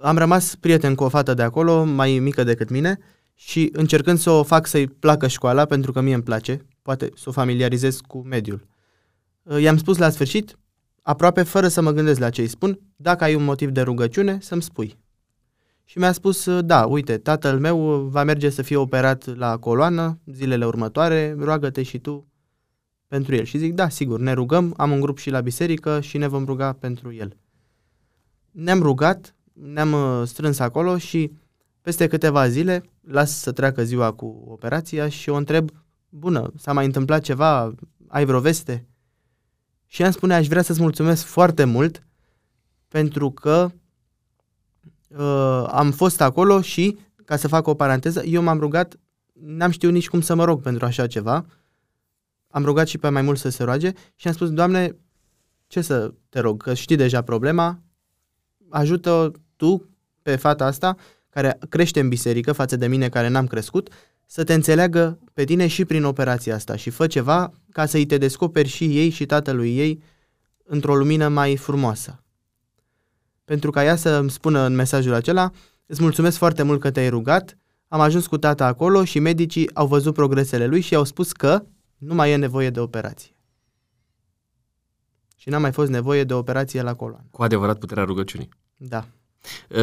am 0.00 0.18
rămas 0.18 0.54
prieten 0.54 0.94
cu 0.94 1.04
o 1.04 1.08
fată 1.08 1.34
de 1.34 1.42
acolo, 1.42 1.84
mai 1.84 2.18
mică 2.18 2.44
decât 2.44 2.70
mine, 2.70 2.98
și 3.34 3.70
încercând 3.72 4.18
să 4.18 4.30
o 4.30 4.42
fac 4.42 4.66
să-i 4.66 4.86
placă 4.86 5.26
școala, 5.26 5.64
pentru 5.64 5.92
că 5.92 6.00
mie 6.00 6.14
îmi 6.14 6.22
place, 6.22 6.66
poate 6.82 7.10
să 7.16 7.28
o 7.28 7.32
familiarizez 7.32 8.00
cu 8.00 8.18
mediul. 8.18 8.66
Uh, 9.42 9.60
I-am 9.60 9.76
spus 9.76 9.98
la 9.98 10.10
sfârșit, 10.10 10.58
aproape 11.02 11.42
fără 11.42 11.68
să 11.68 11.80
mă 11.80 11.90
gândesc 11.90 12.20
la 12.20 12.30
ce 12.30 12.40
îi 12.40 12.48
spun, 12.48 12.80
dacă 12.96 13.24
ai 13.24 13.34
un 13.34 13.44
motiv 13.44 13.70
de 13.70 13.80
rugăciune, 13.80 14.38
să-mi 14.40 14.62
spui. 14.62 14.98
Și 15.88 15.98
mi-a 15.98 16.12
spus, 16.12 16.60
da, 16.60 16.86
uite, 16.86 17.18
tatăl 17.18 17.58
meu 17.58 18.00
va 18.00 18.22
merge 18.22 18.50
să 18.50 18.62
fie 18.62 18.76
operat 18.76 19.36
la 19.36 19.56
coloană 19.56 20.18
zilele 20.24 20.66
următoare, 20.66 21.36
roagă-te 21.38 21.82
și 21.82 21.98
tu 21.98 22.26
pentru 23.08 23.34
el. 23.34 23.44
Și 23.44 23.58
zic, 23.58 23.74
da, 23.74 23.88
sigur, 23.88 24.20
ne 24.20 24.32
rugăm, 24.32 24.74
am 24.76 24.90
un 24.90 25.00
grup 25.00 25.18
și 25.18 25.30
la 25.30 25.40
biserică 25.40 26.00
și 26.00 26.18
ne 26.18 26.26
vom 26.26 26.44
ruga 26.44 26.72
pentru 26.72 27.12
el. 27.12 27.36
Ne-am 28.50 28.82
rugat, 28.82 29.34
ne-am 29.52 29.92
uh, 29.92 30.26
strâns 30.26 30.58
acolo 30.58 30.98
și 30.98 31.32
peste 31.80 32.06
câteva 32.06 32.48
zile 32.48 32.82
las 33.00 33.38
să 33.38 33.52
treacă 33.52 33.84
ziua 33.84 34.12
cu 34.12 34.44
operația 34.48 35.08
și 35.08 35.28
o 35.28 35.34
întreb, 35.34 35.70
bună, 36.08 36.52
s-a 36.56 36.72
mai 36.72 36.84
întâmplat 36.84 37.22
ceva, 37.22 37.74
ai 38.08 38.24
vreo 38.24 38.40
veste? 38.40 38.86
Și 39.86 40.00
ea 40.00 40.06
îmi 40.06 40.16
spune, 40.16 40.34
aș 40.34 40.46
vrea 40.46 40.62
să-ți 40.62 40.80
mulțumesc 40.80 41.24
foarte 41.24 41.64
mult 41.64 42.06
pentru 42.88 43.30
că 43.30 43.70
uh, 45.18 45.66
am 45.70 45.90
fost 45.90 46.20
acolo 46.20 46.60
și, 46.60 46.98
ca 47.24 47.36
să 47.36 47.48
fac 47.48 47.66
o 47.66 47.74
paranteză, 47.74 48.22
eu 48.24 48.42
m-am 48.42 48.58
rugat, 48.58 48.96
n-am 49.32 49.70
știut 49.70 49.92
nici 49.92 50.08
cum 50.08 50.20
să 50.20 50.34
mă 50.34 50.44
rog 50.44 50.62
pentru 50.62 50.84
așa 50.84 51.06
ceva, 51.06 51.44
am 52.48 52.64
rugat 52.64 52.86
și 52.86 52.98
pe 52.98 53.08
mai 53.08 53.22
mult 53.22 53.38
să 53.38 53.48
se 53.48 53.62
roage 53.62 53.92
și 54.14 54.28
am 54.28 54.34
spus, 54.34 54.50
Doamne, 54.50 54.96
ce 55.66 55.80
să 55.80 56.12
te 56.28 56.40
rog, 56.40 56.62
că 56.62 56.74
știi 56.74 56.96
deja 56.96 57.22
problema, 57.22 57.80
ajută 58.68 59.32
tu 59.56 59.88
pe 60.22 60.36
fata 60.36 60.64
asta, 60.64 60.96
care 61.30 61.58
crește 61.68 62.00
în 62.00 62.08
biserică 62.08 62.52
față 62.52 62.76
de 62.76 62.86
mine 62.86 63.08
care 63.08 63.28
n-am 63.28 63.46
crescut, 63.46 63.88
să 64.26 64.44
te 64.44 64.54
înțeleagă 64.54 65.18
pe 65.32 65.44
tine 65.44 65.66
și 65.66 65.84
prin 65.84 66.04
operația 66.04 66.54
asta 66.54 66.76
și 66.76 66.90
fă 66.90 67.06
ceva 67.06 67.52
ca 67.72 67.86
să-i 67.86 68.06
te 68.06 68.18
descoperi 68.18 68.68
și 68.68 68.98
ei 68.98 69.08
și 69.08 69.26
tatălui 69.26 69.76
ei 69.76 70.02
într-o 70.64 70.96
lumină 70.96 71.28
mai 71.28 71.56
frumoasă. 71.56 72.20
Pentru 73.46 73.70
ca 73.70 73.84
ea 73.84 73.96
să 73.96 74.10
îmi 74.10 74.30
spună 74.30 74.60
în 74.60 74.74
mesajul 74.74 75.12
acela, 75.12 75.50
îți 75.86 76.02
mulțumesc 76.02 76.36
foarte 76.36 76.62
mult 76.62 76.80
că 76.80 76.90
te-ai 76.90 77.08
rugat, 77.08 77.58
am 77.88 78.00
ajuns 78.00 78.26
cu 78.26 78.38
tata 78.38 78.66
acolo 78.66 79.04
și 79.04 79.18
medicii 79.18 79.74
au 79.74 79.86
văzut 79.86 80.14
progresele 80.14 80.66
lui 80.66 80.80
și 80.80 80.94
au 80.94 81.04
spus 81.04 81.32
că 81.32 81.64
nu 81.96 82.14
mai 82.14 82.30
e 82.30 82.36
nevoie 82.36 82.70
de 82.70 82.80
operație. 82.80 83.30
Și 85.36 85.48
n-a 85.48 85.58
mai 85.58 85.72
fost 85.72 85.90
nevoie 85.90 86.24
de 86.24 86.34
operație 86.34 86.82
la 86.82 86.94
coloană. 86.94 87.26
Cu 87.30 87.42
adevărat 87.42 87.78
puterea 87.78 88.04
rugăciunii. 88.04 88.48
Da. 88.76 89.06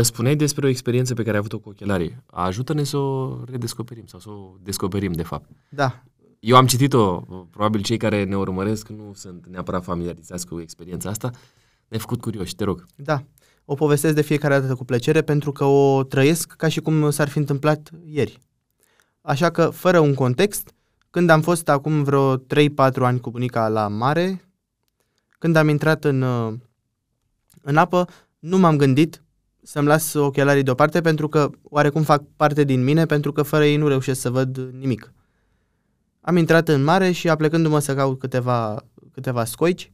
Spuneai 0.02 0.36
despre 0.36 0.66
o 0.66 0.70
experiență 0.70 1.14
pe 1.14 1.22
care 1.22 1.34
ai 1.34 1.40
avut-o 1.40 1.60
cu 1.60 1.70
ochelarii. 1.70 2.24
Ajută-ne 2.26 2.84
să 2.84 2.98
o 2.98 3.40
redescoperim 3.46 4.06
sau 4.06 4.20
să 4.20 4.30
o 4.30 4.56
descoperim, 4.62 5.12
de 5.12 5.24
fapt. 5.24 5.50
Da. 5.70 6.04
Eu 6.40 6.56
am 6.56 6.66
citit-o, 6.66 7.20
probabil 7.50 7.82
cei 7.82 7.98
care 7.98 8.24
ne 8.24 8.38
urmăresc 8.38 8.88
nu 8.88 9.12
sunt 9.14 9.46
neapărat 9.48 9.84
familiarizați 9.84 10.48
cu 10.48 10.60
experiența 10.60 11.10
asta. 11.10 11.30
Ne-ai 11.88 12.02
făcut 12.02 12.22
curioși, 12.22 12.56
te 12.56 12.64
rog. 12.64 12.86
Da. 12.96 13.24
O 13.66 13.74
povestesc 13.74 14.16
de 14.16 14.22
fiecare 14.22 14.60
dată 14.60 14.76
cu 14.76 14.86
plăcere 14.86 15.22
pentru 15.22 15.52
că 15.52 15.64
o 15.64 16.04
trăiesc 16.04 16.54
ca 16.54 16.68
și 16.68 16.80
cum 16.80 17.10
s-ar 17.10 17.30
fi 17.30 17.38
întâmplat 17.38 17.90
ieri. 18.06 18.42
Așa 19.22 19.50
că, 19.50 19.70
fără 19.70 20.00
un 20.00 20.14
context, 20.14 20.74
când 21.10 21.30
am 21.30 21.42
fost 21.42 21.70
acum 21.70 22.04
vreo 22.04 22.38
3-4 22.38 22.42
ani 22.94 23.20
cu 23.20 23.32
bunica 23.32 23.68
la 23.68 23.88
mare, 23.88 24.50
când 25.40 25.56
am 25.56 25.68
intrat 25.68 26.04
în, 26.04 26.22
în 27.62 27.78
apă, 27.78 28.08
nu 28.40 28.58
m-am 28.58 28.78
gândit 28.78 29.24
să-mi 29.64 29.88
las 29.88 30.14
ochelarii 30.14 30.64
deoparte 30.64 31.02
pentru 31.02 31.28
că 31.28 31.50
oarecum 31.64 32.04
fac 32.04 32.24
parte 32.36 32.64
din 32.64 32.84
mine, 32.84 33.06
pentru 33.06 33.32
că 33.32 33.44
fără 33.44 33.66
ei 33.66 33.78
nu 33.78 33.88
reușesc 33.88 34.22
să 34.22 34.30
văd 34.30 34.58
nimic. 34.58 35.14
Am 36.22 36.38
intrat 36.38 36.68
în 36.68 36.84
mare 36.84 37.12
și 37.12 37.30
aplecându-mă 37.30 37.80
să 37.80 37.96
caut 37.96 38.20
câteva, 38.20 38.84
câteva 39.12 39.46
scoici, 39.46 39.92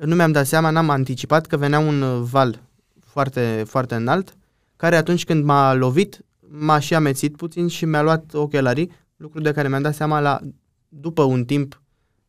nu 0.00 0.14
mi-am 0.14 0.32
dat 0.32 0.46
seama, 0.46 0.70
n-am 0.70 0.90
anticipat 0.90 1.46
că 1.46 1.56
venea 1.56 1.78
un 1.78 2.24
val 2.24 2.62
foarte, 3.10 3.64
foarte 3.66 3.94
înalt, 3.94 4.36
care 4.76 4.96
atunci 4.96 5.24
când 5.24 5.44
m-a 5.44 5.74
lovit, 5.74 6.24
m-a 6.40 6.78
și 6.78 6.94
amețit 6.94 7.36
puțin 7.36 7.68
și 7.68 7.84
mi-a 7.84 8.02
luat 8.02 8.34
ochelarii, 8.34 8.90
lucru 9.16 9.40
de 9.40 9.52
care 9.52 9.68
mi-am 9.68 9.82
dat 9.82 9.94
seama 9.94 10.20
la, 10.20 10.40
după 10.88 11.22
un 11.22 11.44
timp, 11.44 11.82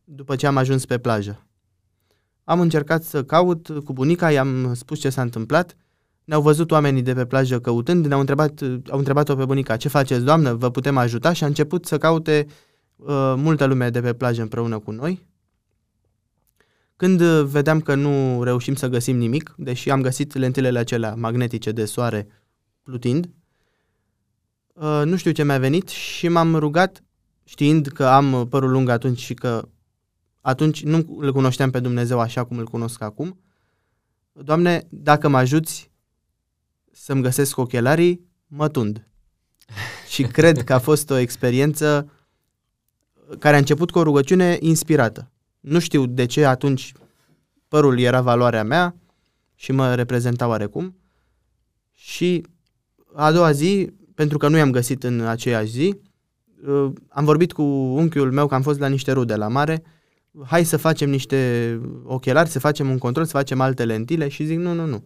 după 0.04 0.36
ce 0.36 0.46
am 0.46 0.56
ajuns 0.56 0.84
pe 0.86 0.98
plajă. 0.98 1.46
Am 2.44 2.60
încercat 2.60 3.02
să 3.02 3.24
caut 3.24 3.68
cu 3.84 3.92
bunica, 3.92 4.30
i-am 4.30 4.74
spus 4.74 4.98
ce 4.98 5.10
s-a 5.10 5.22
întâmplat, 5.22 5.76
ne-au 6.24 6.42
văzut 6.42 6.70
oamenii 6.70 7.02
de 7.02 7.14
pe 7.14 7.24
plajă 7.24 7.60
căutând, 7.60 8.06
ne-au 8.06 8.20
întrebat, 8.20 8.60
au 8.90 8.98
întrebat-o 8.98 9.34
pe 9.34 9.44
bunica, 9.44 9.76
ce 9.76 9.88
faceți, 9.88 10.24
doamnă, 10.24 10.54
vă 10.54 10.70
putem 10.70 10.96
ajuta? 10.96 11.32
Și 11.32 11.44
a 11.44 11.46
început 11.46 11.86
să 11.86 11.98
caute 11.98 12.46
uh, 12.96 13.34
multă 13.36 13.64
lume 13.64 13.90
de 13.90 14.00
pe 14.00 14.12
plajă 14.12 14.42
împreună 14.42 14.78
cu 14.78 14.90
noi. 14.90 15.26
Când 17.02 17.22
vedeam 17.42 17.80
că 17.80 17.94
nu 17.94 18.42
reușim 18.42 18.74
să 18.74 18.88
găsim 18.88 19.16
nimic, 19.16 19.54
deși 19.56 19.90
am 19.90 20.00
găsit 20.00 20.34
lentilele 20.34 20.78
acelea 20.78 21.14
magnetice 21.14 21.72
de 21.72 21.84
soare 21.84 22.26
plutind, 22.82 23.30
uh, 24.74 25.02
nu 25.04 25.16
știu 25.16 25.30
ce 25.30 25.44
mi-a 25.44 25.58
venit 25.58 25.88
și 25.88 26.28
m-am 26.28 26.54
rugat, 26.54 27.02
știind 27.44 27.86
că 27.86 28.06
am 28.06 28.46
părul 28.48 28.70
lung 28.70 28.88
atunci 28.88 29.18
și 29.18 29.34
că 29.34 29.68
atunci 30.40 30.82
nu 30.82 31.16
îl 31.18 31.32
cunoșteam 31.32 31.70
pe 31.70 31.80
Dumnezeu 31.80 32.20
așa 32.20 32.44
cum 32.44 32.58
îl 32.58 32.66
cunosc 32.66 33.02
acum, 33.02 33.40
Doamne, 34.32 34.86
dacă 34.88 35.28
mă 35.28 35.36
ajuți 35.36 35.90
să-mi 36.92 37.22
găsesc 37.22 37.56
ochelarii, 37.56 38.26
mă 38.46 38.68
tund. 38.68 39.08
Și 40.12 40.22
cred 40.22 40.64
că 40.64 40.72
a 40.72 40.78
fost 40.78 41.10
o 41.10 41.16
experiență 41.16 42.10
care 43.38 43.54
a 43.54 43.58
început 43.58 43.90
cu 43.90 43.98
o 43.98 44.02
rugăciune 44.02 44.56
inspirată. 44.60 45.31
Nu 45.62 45.78
știu 45.78 46.06
de 46.06 46.26
ce 46.26 46.44
atunci 46.44 46.92
părul 47.68 47.98
era 47.98 48.20
valoarea 48.20 48.64
mea 48.64 48.96
și 49.54 49.72
mă 49.72 49.94
reprezenta 49.94 50.48
oarecum. 50.48 50.96
Și 51.92 52.46
a 53.14 53.32
doua 53.32 53.52
zi, 53.52 53.92
pentru 54.14 54.38
că 54.38 54.48
nu 54.48 54.56
i-am 54.56 54.70
găsit 54.70 55.02
în 55.02 55.20
aceeași 55.20 55.70
zi, 55.70 56.00
uh, 56.66 56.92
am 57.08 57.24
vorbit 57.24 57.52
cu 57.52 57.62
unchiul 57.62 58.32
meu 58.32 58.46
că 58.46 58.54
am 58.54 58.62
fost 58.62 58.78
la 58.78 58.86
niște 58.86 59.12
rude 59.12 59.36
la 59.36 59.48
mare, 59.48 59.82
hai 60.46 60.64
să 60.64 60.76
facem 60.76 61.10
niște 61.10 61.80
ochelari, 62.04 62.48
să 62.48 62.58
facem 62.58 62.90
un 62.90 62.98
control, 62.98 63.24
să 63.24 63.30
facem 63.30 63.60
alte 63.60 63.84
lentile 63.84 64.28
și 64.28 64.44
zic 64.44 64.58
nu, 64.58 64.72
nu, 64.72 64.86
nu 64.86 65.04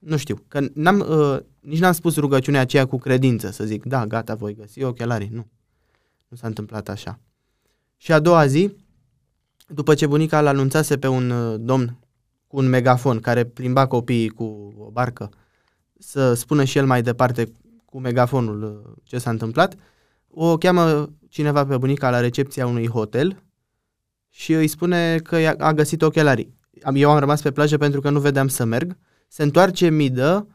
nu 0.00 0.16
știu, 0.16 0.44
că 0.48 0.60
n-am, 0.74 1.06
uh, 1.08 1.38
nici 1.60 1.78
n-am 1.78 1.92
spus 1.92 2.16
rugăciunea 2.16 2.60
aceea 2.60 2.86
cu 2.86 2.98
credință, 2.98 3.50
să 3.50 3.64
zic, 3.64 3.84
da, 3.84 4.06
gata, 4.06 4.34
voi 4.34 4.54
găsi 4.54 4.82
ochelarii. 4.82 5.28
Nu. 5.32 5.46
Nu 6.28 6.36
s-a 6.36 6.46
întâmplat 6.46 6.88
așa. 6.88 7.20
Și 7.96 8.12
a 8.12 8.18
doua 8.18 8.46
zi, 8.46 8.76
după 9.74 9.94
ce 9.94 10.06
bunica 10.06 10.40
l 10.40 10.46
anunțase 10.46 10.98
pe 10.98 11.06
un 11.06 11.30
uh, 11.30 11.54
domn 11.58 11.98
cu 12.46 12.56
un 12.56 12.68
megafon 12.68 13.20
care 13.20 13.44
plimba 13.44 13.86
copiii 13.86 14.28
cu 14.28 14.74
o 14.78 14.90
barcă 14.90 15.30
să 15.98 16.34
spună 16.34 16.64
și 16.64 16.78
el 16.78 16.86
mai 16.86 17.02
departe 17.02 17.52
cu 17.84 18.00
megafonul 18.00 18.62
uh, 18.62 18.92
ce 19.04 19.18
s-a 19.18 19.30
întâmplat, 19.30 19.74
o 20.30 20.56
cheamă 20.56 21.10
cineva 21.28 21.66
pe 21.66 21.76
bunica 21.76 22.10
la 22.10 22.20
recepția 22.20 22.66
unui 22.66 22.88
hotel 22.88 23.42
și 24.28 24.52
îi 24.52 24.68
spune 24.68 25.18
că 25.18 25.54
a 25.58 25.72
găsit 25.72 26.02
ochelarii. 26.02 26.54
Eu 26.94 27.10
am 27.10 27.18
rămas 27.18 27.42
pe 27.42 27.50
plajă 27.50 27.76
pentru 27.76 28.00
că 28.00 28.10
nu 28.10 28.20
vedeam 28.20 28.48
să 28.48 28.64
merg 28.64 28.96
se 29.28 29.42
întoarce, 29.42 29.90
mi 29.90 30.10
dă 30.10 30.46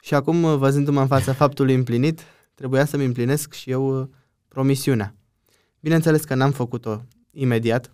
și 0.00 0.14
acum, 0.14 0.58
văzându-mă 0.58 1.00
în 1.00 1.06
fața 1.06 1.32
faptului 1.32 1.74
împlinit, 1.74 2.20
trebuia 2.54 2.84
să-mi 2.84 3.04
împlinesc 3.04 3.52
și 3.52 3.70
eu 3.70 4.00
uh, 4.00 4.08
promisiunea. 4.48 5.14
Bineînțeles 5.80 6.24
că 6.24 6.34
n-am 6.34 6.50
făcut-o 6.50 7.02
imediat. 7.30 7.90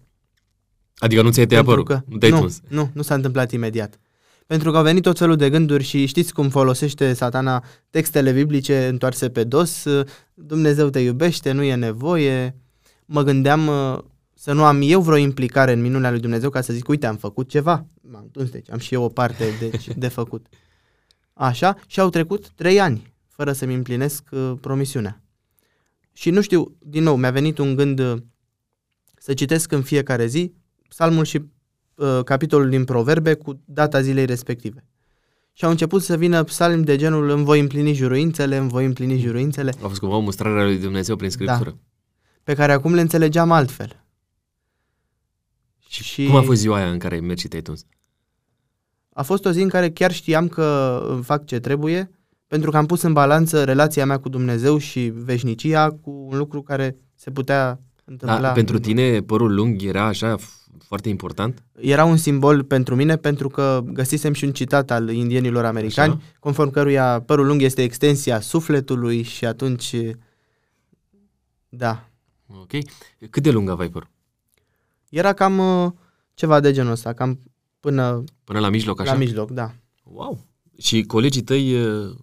Adică 1.05 1.23
nu 1.23 1.31
ți-ai 1.31 1.47
tăiat 1.47 1.65
părul? 1.65 1.85
Că, 1.85 2.01
nu 2.07 2.17
te-ai 2.17 2.31
nu, 2.31 2.39
tuns? 2.39 2.61
Nu, 2.69 2.91
nu 2.93 3.03
s-a 3.03 3.15
întâmplat 3.15 3.53
imediat. 3.53 4.01
Pentru 4.47 4.71
că 4.71 4.77
au 4.77 4.83
venit 4.83 5.03
tot 5.03 5.19
felul 5.19 5.37
de 5.37 5.51
gânduri 5.51 5.85
și 5.85 6.07
știți 6.07 6.33
cum 6.33 6.49
folosește 6.49 7.13
satana 7.13 7.65
textele 7.91 8.33
biblice 8.33 8.87
întoarse 8.87 9.31
pe 9.31 9.45
dos, 9.45 9.85
uh, 9.85 10.07
Dumnezeu 10.35 10.89
te 10.89 10.99
iubește, 10.99 11.53
nu 11.53 11.63
e 11.63 11.75
nevoie. 11.75 12.57
Mă 13.05 13.23
gândeam 13.23 13.67
uh, 13.67 13.99
să 14.35 14.53
nu 14.53 14.65
am 14.65 14.81
eu 14.83 15.01
vreo 15.01 15.17
implicare 15.17 15.73
în 15.73 15.81
minunea 15.81 16.11
lui 16.11 16.21
Dumnezeu 16.21 16.51
ca 16.51 16.61
să 16.61 16.73
zic, 16.73 16.89
uite, 16.89 17.07
am 17.07 17.17
făcut 17.17 17.49
ceva. 17.49 17.87
M-am 18.01 18.29
tuns, 18.33 18.51
deci 18.51 18.71
am 18.71 18.79
și 18.79 18.95
eu 18.95 19.03
o 19.03 19.09
parte 19.09 19.45
deci, 19.61 19.89
de 19.97 20.09
făcut. 20.09 20.47
Așa, 21.33 21.77
și 21.87 22.01
au 22.01 22.09
trecut 22.09 22.51
trei 22.51 22.81
ani 22.81 23.13
fără 23.29 23.53
să-mi 23.53 23.75
împlinesc 23.75 24.29
uh, 24.31 24.53
promisiunea. 24.61 25.23
Și 26.13 26.31
nu 26.31 26.41
știu, 26.41 26.77
din 26.79 27.03
nou, 27.03 27.17
mi-a 27.17 27.31
venit 27.31 27.59
un 27.59 27.75
gând 27.75 27.99
uh, 27.99 28.17
să 29.19 29.35
citesc 29.35 29.73
în 29.73 29.83
fiecare 29.83 30.27
zi 30.27 30.53
psalmul 30.95 31.25
și 31.25 31.45
uh, 31.95 32.21
capitolul 32.25 32.69
din 32.69 32.85
proverbe 32.85 33.35
cu 33.35 33.61
data 33.65 34.01
zilei 34.01 34.25
respective. 34.25 34.85
Și 35.53 35.65
au 35.65 35.71
început 35.71 36.03
să 36.03 36.17
vină 36.17 36.43
psalmi 36.43 36.85
de 36.85 36.97
genul 36.97 37.29
îmi 37.29 37.45
voi 37.45 37.61
împlini 37.61 37.95
juruințele, 37.95 38.57
îmi 38.57 38.69
voi 38.69 38.85
împlini 38.85 39.19
juruințele. 39.19 39.73
A 39.83 39.87
fost 39.89 40.01
cumva 40.01 40.17
o 40.17 40.21
mustrare 40.21 40.65
lui 40.65 40.79
Dumnezeu 40.79 41.17
prin 41.17 41.31
Scriptură. 41.31 41.71
Da, 41.71 41.77
pe 42.43 42.55
care 42.55 42.73
acum 42.73 42.95
le 42.95 43.01
înțelegeam 43.01 43.53
altfel. 43.53 44.05
Și, 45.89 46.03
și 46.03 46.27
cum 46.27 46.37
a 46.37 46.43
fost 46.43 46.61
ziua 46.61 46.77
aia 46.77 46.91
în 46.91 46.99
care 46.99 47.15
ai 47.15 47.21
mers 47.21 47.41
și 47.41 47.49
te-ai 47.49 47.63
tuns? 47.63 47.87
A 49.13 49.23
fost 49.23 49.45
o 49.45 49.51
zi 49.51 49.63
în 49.63 49.69
care 49.69 49.91
chiar 49.91 50.13
știam 50.13 50.49
că 50.49 51.01
fac 51.23 51.47
ce 51.47 51.61
trebuie, 51.61 52.11
pentru 52.47 52.71
că 52.71 52.77
am 52.77 52.87
pus 52.87 53.03
în 53.03 53.13
balanță 53.13 53.65
relația 53.65 54.07
mea 54.07 54.19
cu 54.19 54.29
Dumnezeu 54.29 54.79
și 54.79 55.01
veșnicia 55.01 55.91
cu 55.91 56.11
un 56.31 56.39
lucru 56.39 56.63
care 56.63 56.97
se 57.15 57.31
putea 57.31 57.81
întâmpla. 58.05 58.41
Da, 58.41 58.53
pentru 58.53 58.79
tine 58.79 59.21
părul 59.21 59.55
lung 59.55 59.83
era 59.83 60.05
așa 60.05 60.37
foarte 60.79 61.09
important? 61.09 61.63
Era 61.81 62.05
un 62.05 62.17
simbol 62.17 62.65
pentru 62.65 62.95
mine 62.95 63.17
pentru 63.17 63.49
că 63.49 63.85
găsisem 63.87 64.33
și 64.33 64.45
un 64.45 64.53
citat 64.53 64.91
al 64.91 65.09
indienilor 65.11 65.65
americani, 65.65 66.13
așa? 66.13 66.23
conform 66.41 66.71
căruia 66.71 67.23
părul 67.27 67.47
lung 67.47 67.63
este 67.63 67.83
extensia 67.83 68.41
sufletului 68.41 69.23
și 69.23 69.45
atunci 69.45 69.95
da. 71.69 72.09
Ok. 72.47 72.71
Cât 73.31 73.43
de 73.43 73.51
lung 73.51 73.69
aveai 73.69 73.89
părul? 73.89 74.11
Era 75.09 75.33
cam 75.33 75.59
uh, 75.59 75.93
ceva 76.35 76.61
de 76.61 76.73
genul 76.73 76.93
ăsta, 76.93 77.13
cam 77.13 77.41
până 77.81 78.25
Până 78.45 78.59
la 78.59 78.69
mijloc, 78.69 79.01
așa? 79.01 79.13
la 79.13 79.19
mijloc, 79.19 79.51
da. 79.51 79.75
Wow! 80.03 80.47
Și 80.79 81.03
colegii 81.03 81.43
tăi 81.43 81.85
uh, 81.85 82.17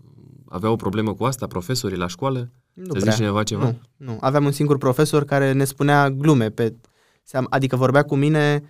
aveau 0.49 0.73
o 0.73 0.75
problemă 0.75 1.13
cu 1.13 1.23
asta, 1.23 1.47
profesorii 1.47 1.97
la 1.97 2.07
școală? 2.07 2.51
Nu 2.85 2.93
Să 2.93 2.99
prea. 2.99 3.11
zici 3.11 3.13
cineva 3.21 3.43
ceva? 3.43 3.63
Nu, 3.63 3.79
nu. 3.97 4.17
Aveam 4.21 4.45
un 4.45 4.51
singur 4.51 4.77
profesor 4.77 5.25
care 5.25 5.51
ne 5.51 5.63
spunea 5.63 6.09
glume 6.09 6.49
pe 6.49 6.75
seam, 7.23 7.47
adică 7.49 7.75
vorbea 7.75 8.03
cu 8.03 8.15
mine 8.15 8.63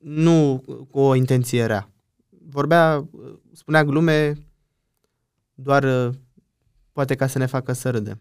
nu 0.00 0.62
cu 0.90 0.98
o 0.98 1.14
intenție 1.14 1.64
rea. 1.64 1.90
Vorbea, 2.48 3.08
spunea 3.52 3.84
glume 3.84 4.34
doar 5.54 5.84
uh, 5.84 6.14
poate 6.92 7.14
ca 7.14 7.26
să 7.26 7.38
ne 7.38 7.46
facă 7.46 7.72
să 7.72 7.90
râdem. 7.90 8.20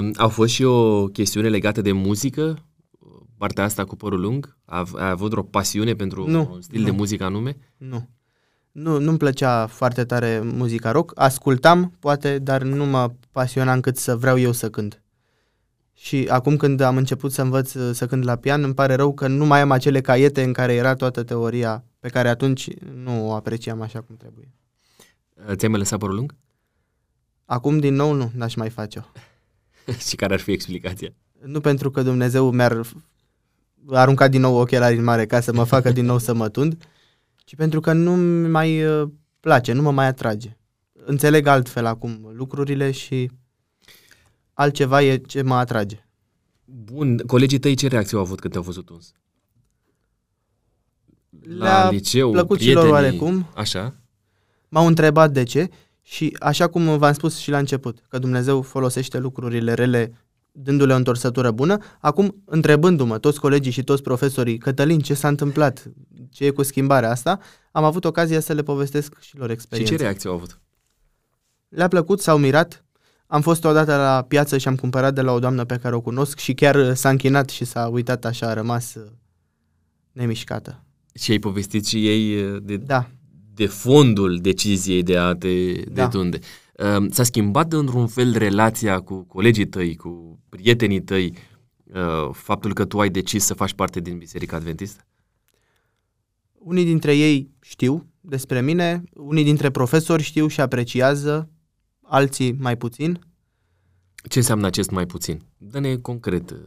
Um, 0.00 0.12
au 0.16 0.28
fost 0.28 0.52
și 0.52 0.62
o 0.64 1.06
chestiune 1.06 1.48
legată 1.48 1.80
de 1.80 1.92
muzică, 1.92 2.58
partea 3.38 3.64
asta 3.64 3.84
cu 3.84 3.96
părul 3.96 4.20
lung? 4.20 4.56
A, 4.64 4.86
a 4.94 5.10
avut 5.10 5.32
o 5.36 5.42
pasiune 5.42 5.94
pentru 5.94 6.28
Nu, 6.30 6.50
un 6.52 6.60
stil 6.60 6.78
nu. 6.80 6.84
de 6.84 6.90
muzică 6.90 7.24
anume? 7.24 7.56
Nu. 7.76 8.08
Nu, 8.72 8.98
nu-mi 8.98 9.18
plăcea 9.18 9.66
foarte 9.66 10.04
tare 10.04 10.40
muzica 10.44 10.90
rock. 10.90 11.12
Ascultam, 11.14 11.92
poate, 11.98 12.38
dar 12.38 12.62
nu 12.62 12.84
mă 12.84 13.10
pasiona 13.36 13.72
încât 13.72 13.96
să 13.96 14.16
vreau 14.16 14.38
eu 14.38 14.52
să 14.52 14.70
cânt. 14.70 15.02
Și 15.94 16.26
acum 16.28 16.56
când 16.56 16.80
am 16.80 16.96
început 16.96 17.32
să 17.32 17.42
învăț 17.42 17.74
uh, 17.74 17.94
să 17.94 18.06
cânt 18.06 18.24
la 18.24 18.36
pian, 18.36 18.62
îmi 18.62 18.74
pare 18.74 18.94
rău 18.94 19.14
că 19.14 19.26
nu 19.26 19.46
mai 19.46 19.60
am 19.60 19.70
acele 19.70 20.00
caiete 20.00 20.42
în 20.42 20.52
care 20.52 20.74
era 20.74 20.94
toată 20.94 21.22
teoria 21.22 21.84
pe 22.00 22.08
care 22.08 22.28
atunci 22.28 22.68
nu 22.94 23.28
o 23.28 23.32
apreciam 23.32 23.80
așa 23.80 24.00
cum 24.00 24.16
trebuie. 24.16 24.48
Uh, 25.34 25.54
Ți-ai 25.54 25.70
mai 25.70 25.78
lăsat 25.78 25.98
părul 25.98 26.14
lung? 26.14 26.34
Acum, 27.44 27.78
din 27.78 27.94
nou, 27.94 28.12
nu, 28.12 28.30
n-aș 28.34 28.54
mai 28.54 28.70
face-o. 28.70 29.02
și 30.08 30.16
care 30.16 30.34
ar 30.34 30.40
fi 30.40 30.52
explicația? 30.52 31.08
Nu 31.44 31.60
pentru 31.60 31.90
că 31.90 32.02
Dumnezeu 32.02 32.50
mi-ar 32.50 32.80
aruncat 33.90 34.30
din 34.30 34.40
nou 34.40 34.56
ochelari 34.56 34.96
în 34.96 35.04
mare 35.04 35.26
ca 35.26 35.40
să 35.40 35.52
mă 35.52 35.64
facă 35.64 35.90
din 35.90 36.04
nou 36.04 36.18
să 36.18 36.34
mă 36.34 36.48
tund, 36.48 36.84
ci 37.36 37.54
pentru 37.54 37.80
că 37.80 37.92
nu 37.92 38.16
mai 38.48 38.84
uh, 38.84 39.08
place, 39.40 39.72
nu 39.72 39.82
mă 39.82 39.90
mai 39.90 40.06
atrage. 40.06 40.56
Înțeleg 41.08 41.46
altfel 41.46 41.86
acum 41.86 42.30
lucrurile 42.32 42.90
și 42.90 43.30
altceva 44.52 45.02
e 45.02 45.16
ce 45.16 45.42
mă 45.42 45.54
atrage. 45.54 46.06
Bun, 46.64 47.16
colegii 47.26 47.58
tăi 47.58 47.74
ce 47.74 47.88
reacție 47.88 48.16
au 48.16 48.22
avut 48.22 48.40
când 48.40 48.52
te-au 48.52 48.64
văzut 48.64 48.88
uns? 48.88 49.12
La 51.40 51.64
Le-a 51.64 51.90
liceu, 51.90 52.30
plăcut 52.30 52.60
și 52.60 52.72
lor 52.72 52.82
prietenii, 52.82 53.20
oarecum. 53.20 53.46
Așa? 53.54 53.94
M-au 54.68 54.86
întrebat 54.86 55.32
de 55.32 55.42
ce 55.42 55.68
și 56.02 56.36
așa 56.40 56.66
cum 56.66 56.98
v-am 56.98 57.12
spus 57.12 57.38
și 57.38 57.50
la 57.50 57.58
început, 57.58 57.98
că 58.08 58.18
Dumnezeu 58.18 58.62
folosește 58.62 59.18
lucrurile 59.18 59.74
rele 59.74 60.12
dându-le 60.52 60.92
o 60.92 60.96
întorsătură 60.96 61.50
bună, 61.50 61.78
acum 62.00 62.42
întrebându-mă 62.44 63.18
toți 63.18 63.40
colegii 63.40 63.72
și 63.72 63.84
toți 63.84 64.02
profesorii, 64.02 64.58
Cătălin, 64.58 64.98
ce 64.98 65.14
s-a 65.14 65.28
întâmplat, 65.28 65.92
ce 66.30 66.44
e 66.44 66.50
cu 66.50 66.62
schimbarea 66.62 67.10
asta, 67.10 67.38
am 67.72 67.84
avut 67.84 68.04
ocazia 68.04 68.40
să 68.40 68.52
le 68.52 68.62
povestesc 68.62 69.20
și 69.20 69.36
lor 69.36 69.46
Și 69.48 69.52
experiența. 69.54 69.96
ce 69.96 70.02
reacție 70.02 70.30
au 70.30 70.36
avut? 70.36 70.60
Le-a 71.68 71.88
plăcut, 71.88 72.20
s-au 72.20 72.38
mirat. 72.38 72.84
Am 73.26 73.40
fost 73.40 73.64
odată 73.64 73.96
la 73.96 74.24
piață 74.28 74.58
și 74.58 74.68
am 74.68 74.76
cumpărat 74.76 75.14
de 75.14 75.20
la 75.20 75.32
o 75.32 75.38
doamnă 75.38 75.64
pe 75.64 75.76
care 75.76 75.94
o 75.94 76.00
cunosc 76.00 76.38
și 76.38 76.54
chiar 76.54 76.74
uh, 76.74 76.92
s-a 76.94 77.08
închinat 77.08 77.48
și 77.48 77.64
s-a 77.64 77.88
uitat 77.88 78.24
așa, 78.24 78.48
a 78.48 78.52
rămas 78.52 78.94
uh, 78.94 79.02
nemișcată. 80.12 80.84
Și 81.14 81.30
ai 81.30 81.38
povestit 81.38 81.86
și 81.86 82.08
ei 82.08 82.42
uh, 82.42 82.62
de, 82.62 82.76
Da, 82.76 83.08
de 83.54 83.66
fondul 83.66 84.38
deciziei 84.38 85.02
de 85.02 85.16
a 85.16 85.34
te 85.34 85.72
Da. 85.72 86.02
detunde. 86.02 86.38
Um, 86.96 87.10
S-a 87.10 87.22
schimbat 87.22 87.72
într-un 87.72 88.06
fel 88.06 88.32
relația 88.38 89.00
cu 89.00 89.22
colegii 89.22 89.66
tăi, 89.66 89.96
cu 89.96 90.38
prietenii 90.48 91.02
tăi, 91.02 91.34
uh, 91.84 92.30
faptul 92.32 92.72
că 92.74 92.84
tu 92.84 93.00
ai 93.00 93.08
decis 93.08 93.44
să 93.44 93.54
faci 93.54 93.72
parte 93.72 94.00
din 94.00 94.18
Biserica 94.18 94.56
Adventistă? 94.56 95.00
unii 96.66 96.84
dintre 96.84 97.16
ei 97.16 97.50
știu 97.60 98.06
despre 98.20 98.62
mine, 98.62 99.02
unii 99.14 99.44
dintre 99.44 99.70
profesori 99.70 100.22
știu 100.22 100.46
și 100.46 100.60
apreciază, 100.60 101.50
alții 102.08 102.52
mai 102.52 102.76
puțin. 102.76 103.20
Ce 104.28 104.38
înseamnă 104.38 104.66
acest 104.66 104.90
mai 104.90 105.06
puțin? 105.06 105.42
Dă-ne 105.56 105.96
concret 105.96 106.50
uh, 106.50 106.58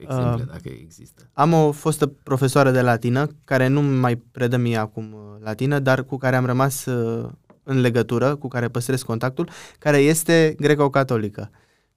exemple, 0.00 0.42
Uh, 0.42 0.48
dacă 0.50 0.68
există. 0.80 1.30
Am 1.32 1.52
o 1.52 1.72
fostă 1.72 2.06
profesoară 2.06 2.70
de 2.70 2.80
latină, 2.80 3.28
care 3.44 3.66
nu 3.66 3.82
mai 3.82 4.16
predă 4.16 4.56
mie 4.56 4.76
acum 4.76 5.12
uh, 5.12 5.20
latină, 5.42 5.78
dar 5.78 6.04
cu 6.04 6.16
care 6.16 6.36
am 6.36 6.44
rămas 6.44 6.84
uh, 6.84 7.28
în 7.62 7.80
legătură, 7.80 8.36
cu 8.36 8.48
care 8.48 8.68
păstrez 8.68 9.02
contactul, 9.02 9.48
care 9.78 9.96
este 9.96 10.54
greco-catolică. 10.58 11.50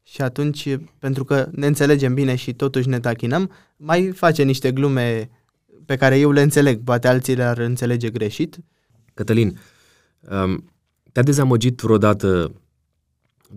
Și 0.03 0.21
atunci, 0.21 0.77
pentru 0.99 1.23
că 1.23 1.47
ne 1.51 1.65
înțelegem 1.65 2.13
bine 2.13 2.35
și 2.35 2.53
totuși 2.53 2.87
ne 2.87 2.99
tachinăm, 2.99 3.51
mai 3.77 4.11
face 4.11 4.43
niște 4.43 4.71
glume 4.71 5.29
pe 5.85 5.95
care 5.95 6.19
eu 6.19 6.31
le 6.31 6.41
înțeleg, 6.41 6.83
poate 6.83 7.07
alții 7.07 7.35
le-ar 7.35 7.57
înțelege 7.57 8.09
greșit. 8.09 8.57
Cătălin, 9.13 9.59
um, 10.19 10.71
te-a 11.11 11.23
dezamăgit 11.23 11.79
vreodată 11.79 12.51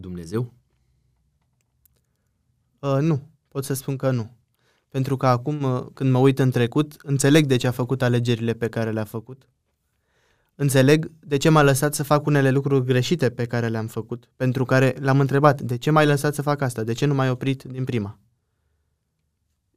Dumnezeu? 0.00 0.52
Uh, 2.78 2.98
nu, 3.00 3.28
pot 3.48 3.64
să 3.64 3.74
spun 3.74 3.96
că 3.96 4.10
nu. 4.10 4.36
Pentru 4.88 5.16
că 5.16 5.26
acum, 5.26 5.62
uh, 5.62 5.86
când 5.94 6.10
mă 6.10 6.18
uit 6.18 6.38
în 6.38 6.50
trecut, 6.50 6.96
înțeleg 7.02 7.46
de 7.46 7.56
ce 7.56 7.66
a 7.66 7.70
făcut 7.70 8.02
alegerile 8.02 8.52
pe 8.52 8.68
care 8.68 8.90
le-a 8.90 9.04
făcut. 9.04 9.48
Înțeleg 10.54 11.10
de 11.20 11.36
ce 11.36 11.48
m-a 11.48 11.62
lăsat 11.62 11.94
să 11.94 12.02
fac 12.02 12.26
unele 12.26 12.50
lucruri 12.50 12.84
greșite 12.84 13.30
pe 13.30 13.44
care 13.46 13.68
le-am 13.68 13.86
făcut, 13.86 14.28
pentru 14.36 14.64
care 14.64 14.96
l-am 15.00 15.20
întrebat, 15.20 15.60
de 15.60 15.78
ce 15.78 15.90
m-ai 15.90 16.06
lăsat 16.06 16.34
să 16.34 16.42
fac 16.42 16.60
asta, 16.60 16.84
de 16.84 16.92
ce 16.92 17.06
nu 17.06 17.14
m-ai 17.14 17.30
oprit 17.30 17.62
din 17.62 17.84
prima. 17.84 18.18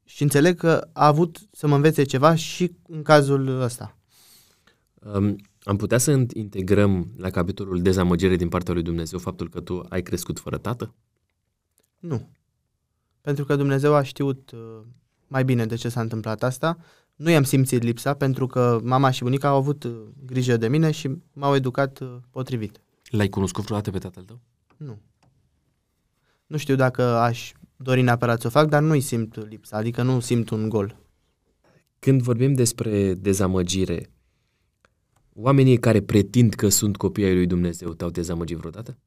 Și 0.03 0.23
înțeleg 0.23 0.57
că 0.57 0.89
a 0.93 1.05
avut 1.05 1.37
să 1.51 1.67
mă 1.67 1.75
învețe 1.75 2.03
ceva 2.03 2.35
și 2.35 2.75
în 2.87 3.01
cazul 3.01 3.61
ăsta. 3.61 3.97
Um, 4.93 5.35
am 5.63 5.75
putea 5.75 5.97
să 5.97 6.25
integrăm 6.33 7.11
la 7.17 7.29
capitolul 7.29 7.81
dezamăgire 7.81 8.35
din 8.35 8.49
partea 8.49 8.73
lui 8.73 8.83
Dumnezeu 8.83 9.19
faptul 9.19 9.49
că 9.49 9.59
tu 9.59 9.85
ai 9.89 10.01
crescut 10.01 10.39
fără 10.39 10.57
tată? 10.57 10.93
Nu. 11.99 12.29
Pentru 13.21 13.45
că 13.45 13.55
Dumnezeu 13.55 13.93
a 13.93 14.03
știut 14.03 14.51
uh, 14.51 14.79
mai 15.27 15.43
bine 15.43 15.65
de 15.65 15.75
ce 15.75 15.89
s-a 15.89 16.01
întâmplat 16.01 16.43
asta. 16.43 16.77
Nu 17.15 17.29
i-am 17.29 17.43
simțit 17.43 17.83
lipsa 17.83 18.13
pentru 18.13 18.47
că 18.47 18.79
mama 18.83 19.09
și 19.09 19.23
bunica 19.23 19.47
au 19.47 19.55
avut 19.55 19.83
uh, 19.83 19.91
grijă 20.25 20.57
de 20.57 20.67
mine 20.67 20.91
și 20.91 21.09
m-au 21.33 21.55
educat 21.55 21.99
uh, 21.99 22.15
potrivit. 22.29 22.81
L-ai 23.09 23.29
cunoscut 23.29 23.63
vreodată 23.63 23.91
pe 23.91 23.97
tatăl 23.97 24.23
tău? 24.23 24.39
Nu. 24.77 25.01
Nu 26.47 26.57
știu 26.57 26.75
dacă 26.75 27.03
aș 27.03 27.51
dori 27.75 28.01
neapărat 28.01 28.41
să 28.41 28.47
o 28.47 28.49
fac, 28.49 28.69
dar 28.69 28.81
nu-i 28.81 29.01
simt 29.01 29.47
lipsa, 29.47 29.77
adică 29.77 30.01
nu 30.01 30.19
simt 30.19 30.49
un 30.49 30.69
gol. 30.69 30.97
Când 31.99 32.21
vorbim 32.21 32.53
despre 32.53 33.13
dezamăgire, 33.13 34.09
oamenii 35.41 35.77
care 35.77 36.01
pretind 36.01 36.53
că 36.53 36.69
sunt 36.69 36.97
copii 36.97 37.25
ai 37.25 37.33
lui 37.33 37.47
Dumnezeu 37.47 37.93
te-au 37.93 38.09
dezamăgit 38.09 38.57
vreodată? 38.57 38.97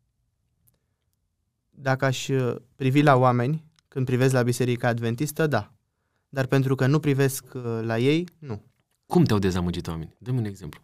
Dacă 1.70 2.04
aș 2.04 2.28
uh, 2.28 2.54
privi 2.76 3.02
la 3.02 3.16
oameni, 3.16 3.64
când 3.88 4.06
privesc 4.06 4.32
la 4.32 4.42
Biserica 4.42 4.88
Adventistă, 4.88 5.46
da. 5.46 5.72
Dar 6.28 6.46
pentru 6.46 6.74
că 6.74 6.86
nu 6.86 6.98
privesc 6.98 7.44
uh, 7.54 7.80
la 7.82 7.98
ei, 7.98 8.28
nu. 8.38 8.62
Cum 9.06 9.24
te-au 9.24 9.38
dezamăgit 9.38 9.86
oamenii? 9.86 10.14
Dă-mi 10.18 10.38
un 10.38 10.44
exemplu. 10.44 10.80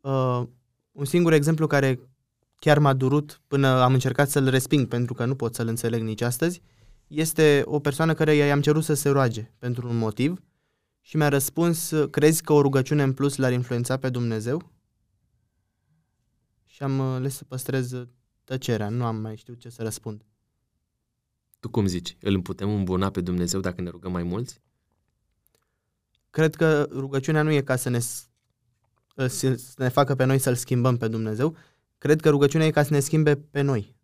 Uh, 0.00 0.42
un 0.92 1.04
singur 1.04 1.32
exemplu 1.32 1.66
care 1.66 2.00
chiar 2.58 2.78
m-a 2.78 2.92
durut 2.92 3.40
până 3.46 3.68
am 3.68 3.92
încercat 3.92 4.30
să-l 4.30 4.48
resping 4.48 4.86
pentru 4.86 5.14
că 5.14 5.24
nu 5.24 5.34
pot 5.34 5.54
să-l 5.54 5.68
înțeleg 5.68 6.02
nici 6.02 6.20
astăzi, 6.20 6.62
este 7.06 7.62
o 7.64 7.78
persoană 7.78 8.14
care 8.14 8.34
i-am 8.34 8.60
cerut 8.60 8.84
să 8.84 8.94
se 8.94 9.08
roage 9.08 9.50
pentru 9.58 9.88
un 9.88 9.96
motiv 9.96 10.42
și 11.06 11.16
mi-a 11.16 11.28
răspuns, 11.28 11.92
crezi 12.10 12.42
că 12.42 12.52
o 12.52 12.60
rugăciune 12.62 13.02
în 13.02 13.12
plus 13.12 13.36
l-ar 13.36 13.52
influența 13.52 13.96
pe 13.96 14.10
Dumnezeu? 14.10 14.72
Și 16.66 16.82
am 16.82 16.98
uh, 16.98 17.04
ales 17.04 17.34
să 17.36 17.44
păstrez 17.44 17.92
uh, 17.92 18.08
tăcerea, 18.44 18.88
nu 18.88 19.04
am 19.04 19.16
mai 19.16 19.36
știut 19.36 19.58
ce 19.58 19.68
să 19.68 19.82
răspund. 19.82 20.22
Tu 21.60 21.68
cum 21.68 21.86
zici? 21.86 22.16
Îl 22.20 22.42
putem 22.42 22.74
îmbuna 22.74 23.10
pe 23.10 23.20
Dumnezeu 23.20 23.60
dacă 23.60 23.80
ne 23.80 23.90
rugăm 23.90 24.12
mai 24.12 24.22
mulți? 24.22 24.60
Cred 26.30 26.54
că 26.54 26.88
rugăciunea 26.90 27.42
nu 27.42 27.50
e 27.50 27.60
ca 27.60 27.76
să 27.76 27.88
ne, 27.88 27.98
s- 27.98 28.28
uh, 29.16 29.26
să 29.26 29.54
să 29.54 29.74
ne 29.76 29.88
facă 29.88 30.14
pe 30.14 30.24
noi 30.24 30.38
să-L 30.38 30.54
schimbăm 30.54 30.96
pe 30.96 31.08
Dumnezeu, 31.08 31.56
cred 31.98 32.20
că 32.20 32.28
rugăciunea 32.30 32.66
e 32.66 32.70
ca 32.70 32.82
să 32.82 32.92
ne 32.92 33.00
schimbe 33.00 33.36
pe 33.36 33.60
noi. 33.60 33.96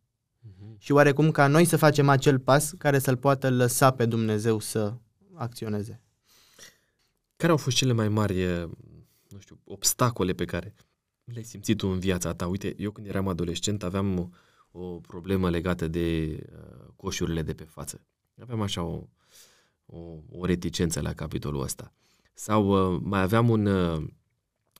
și 0.78 0.92
oarecum 0.92 1.30
ca 1.30 1.46
noi 1.46 1.64
să 1.64 1.76
facem 1.76 2.08
acel 2.08 2.38
pas 2.38 2.72
care 2.78 2.98
să-l 2.98 3.16
poată 3.16 3.50
lăsa 3.50 3.90
pe 3.90 4.06
Dumnezeu 4.06 4.58
să 4.58 4.94
acționeze. 5.34 6.00
Care 7.40 7.53
au 7.53 7.59
fost 7.59 7.76
cele 7.76 7.92
mai 7.92 8.09
mari, 8.09 8.42
eh, 8.42 8.68
nu 9.29 9.38
știu, 9.38 9.61
obstacole 9.64 10.33
pe 10.33 10.44
care 10.44 10.74
le-ai 11.24 11.44
simțit 11.44 11.76
tu 11.76 11.88
în 11.88 11.98
viața 11.98 12.35
ta? 12.35 12.46
Uite, 12.46 12.74
eu 12.79 12.90
când 12.90 13.07
eram 13.07 13.29
adolescent 13.29 13.83
aveam 13.83 14.18
o, 14.18 14.29
o 14.70 15.00
problemă 15.00 15.50
legată 15.50 15.88
de 15.88 16.38
uh, 16.53 16.87
coșurile 16.96 17.42
de 17.42 17.55
pe 17.55 17.64
față. 17.64 18.07
Aveam 18.40 18.61
așa 18.61 18.83
o, 18.83 19.09
o, 19.87 19.98
o 20.31 20.44
reticență 20.44 21.00
la 21.00 21.12
capitolul 21.12 21.62
ăsta. 21.62 21.92
Sau 22.35 22.94
uh, 22.94 23.00
mai 23.03 23.20
aveam 23.20 23.48
un, 23.48 23.66
uh, 23.66 24.07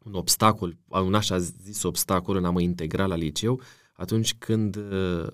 un 0.05 0.15
obstacol, 0.15 0.77
un 0.89 1.15
așa 1.15 1.39
zis 1.39 1.83
obstacol 1.83 2.37
în 2.37 2.45
a 2.45 2.51
mă 2.51 2.61
integra 2.61 3.07
la 3.07 3.17
liceu, 3.17 3.61
atunci 3.93 4.35
când 4.35 4.77
uh, 4.77 5.27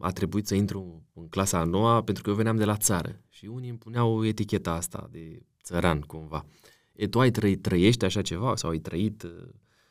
a 0.00 0.10
trebuit 0.10 0.46
să 0.46 0.54
intru 0.54 1.02
în 1.12 1.28
clasa 1.28 1.58
a 1.58 1.64
noua, 1.64 2.02
pentru 2.02 2.22
că 2.22 2.30
eu 2.30 2.36
veneam 2.36 2.56
de 2.56 2.64
la 2.64 2.76
țară 2.76 3.20
și 3.28 3.46
unii 3.46 3.68
îmi 3.68 3.78
puneau 3.78 4.24
eticheta 4.24 4.72
asta 4.72 5.08
de 5.10 5.42
țăran 5.64 6.00
cumva. 6.00 6.44
E, 6.92 7.08
tu 7.08 7.20
ai 7.20 7.30
trăit, 7.30 7.62
trăiești 7.62 8.04
așa 8.04 8.22
ceva 8.22 8.56
sau 8.56 8.70
ai 8.70 8.78
trăit, 8.78 9.22
uh, 9.22 9.30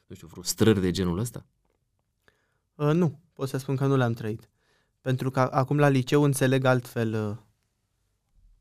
nu 0.06 0.16
știu, 0.16 0.28
frustrări 0.28 0.82
de 0.82 0.92
genul 0.92 1.18
ăsta? 1.18 1.46
Uh, 2.76 2.92
nu, 2.94 3.20
pot 3.34 3.50
să 3.50 3.58
spun 3.58 3.76
că 3.76 3.86
nu 3.86 3.96
le-am 3.96 4.14
trăit. 4.14 4.50
Pentru 5.02 5.30
că 5.30 5.40
acum 5.40 5.78
la 5.78 5.88
liceu 5.88 6.24
înțeleg 6.24 6.66
altfel 6.66 7.14
uh, 7.14 7.38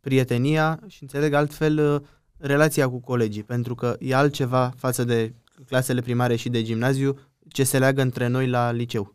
prietenia 0.01 0.81
și 0.87 1.03
înțeleg 1.03 1.33
altfel 1.33 1.79
uh, 1.79 2.09
relația 2.37 2.89
cu 2.89 3.01
colegii, 3.01 3.43
pentru 3.43 3.75
că 3.75 3.97
e 3.99 4.15
altceva 4.15 4.73
față 4.77 5.05
de 5.05 5.35
clasele 5.67 6.01
primare 6.01 6.37
și 6.37 6.49
de 6.49 6.63
gimnaziu 6.63 7.19
ce 7.49 7.65
se 7.65 7.79
leagă 7.79 8.03
între 8.03 8.27
noi 8.27 8.49
la 8.49 8.71
liceu. 8.71 9.15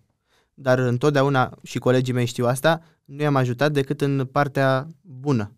Dar 0.54 0.80
întotdeauna, 0.80 1.58
și 1.64 1.80
colegii 1.80 2.14
mei 2.14 2.26
știu 2.26 2.46
asta, 2.46 2.82
nu 3.06 3.22
i-am 3.22 3.36
ajutat 3.36 3.72
decât 3.72 4.02
în 4.02 4.26
partea 4.26 4.88
bună 5.02 5.57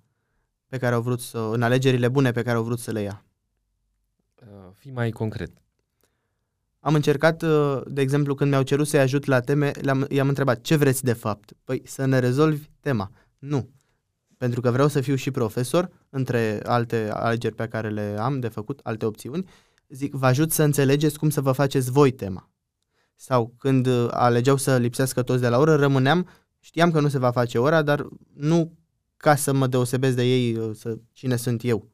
pe 0.69 0.77
care 0.77 0.95
au 0.95 1.01
vrut 1.01 1.21
să, 1.21 1.37
în 1.37 1.61
alegerile 1.61 2.07
bune 2.07 2.31
pe 2.31 2.41
care 2.41 2.57
au 2.57 2.63
vrut 2.63 2.79
să 2.79 2.91
le 2.91 3.01
ia. 3.01 3.25
Uh, 4.41 4.69
fii 4.73 4.91
mai 4.91 5.09
concret. 5.09 5.51
Am 6.79 6.93
încercat, 6.93 7.41
uh, 7.41 7.81
de 7.87 8.01
exemplu, 8.01 8.35
când 8.35 8.49
mi-au 8.49 8.63
cerut 8.63 8.87
să-i 8.87 8.99
ajut 8.99 9.25
la 9.25 9.39
teme, 9.39 9.71
le-am, 9.81 10.05
i-am 10.09 10.27
întrebat, 10.27 10.61
ce 10.61 10.75
vreți 10.75 11.03
de 11.03 11.13
fapt? 11.13 11.51
Păi 11.63 11.81
să 11.85 12.05
ne 12.05 12.19
rezolvi 12.19 12.69
tema. 12.79 13.11
Nu. 13.37 13.69
Pentru 14.37 14.61
că 14.61 14.71
vreau 14.71 14.87
să 14.87 15.01
fiu 15.01 15.15
și 15.15 15.31
profesor, 15.31 15.89
între 16.09 16.59
alte 16.63 17.09
alegeri 17.13 17.55
pe 17.55 17.67
care 17.67 17.89
le 17.89 18.15
am 18.19 18.39
de 18.39 18.47
făcut, 18.47 18.79
alte 18.83 19.05
opțiuni, 19.05 19.49
zic, 19.87 20.13
vă 20.13 20.25
ajut 20.25 20.51
să 20.51 20.63
înțelegeți 20.63 21.19
cum 21.19 21.29
să 21.29 21.41
vă 21.41 21.51
faceți 21.51 21.91
voi 21.91 22.11
tema. 22.11 22.49
Sau 23.15 23.53
când 23.57 23.85
uh, 23.85 24.07
alegeau 24.09 24.55
să 24.55 24.77
lipsească 24.77 25.21
toți 25.21 25.41
de 25.41 25.49
la 25.49 25.57
oră, 25.57 25.75
rămâneam, 25.75 26.27
știam 26.59 26.91
că 26.91 26.99
nu 26.99 27.07
se 27.07 27.19
va 27.19 27.31
face 27.31 27.57
ora, 27.57 27.81
dar 27.81 28.07
nu 28.33 28.78
ca 29.21 29.35
să 29.35 29.53
mă 29.53 29.67
deosebesc 29.67 30.15
de 30.15 30.23
ei, 30.23 30.55
uh, 30.55 30.75
să, 30.75 30.97
cine 31.11 31.35
sunt 31.35 31.63
eu. 31.63 31.89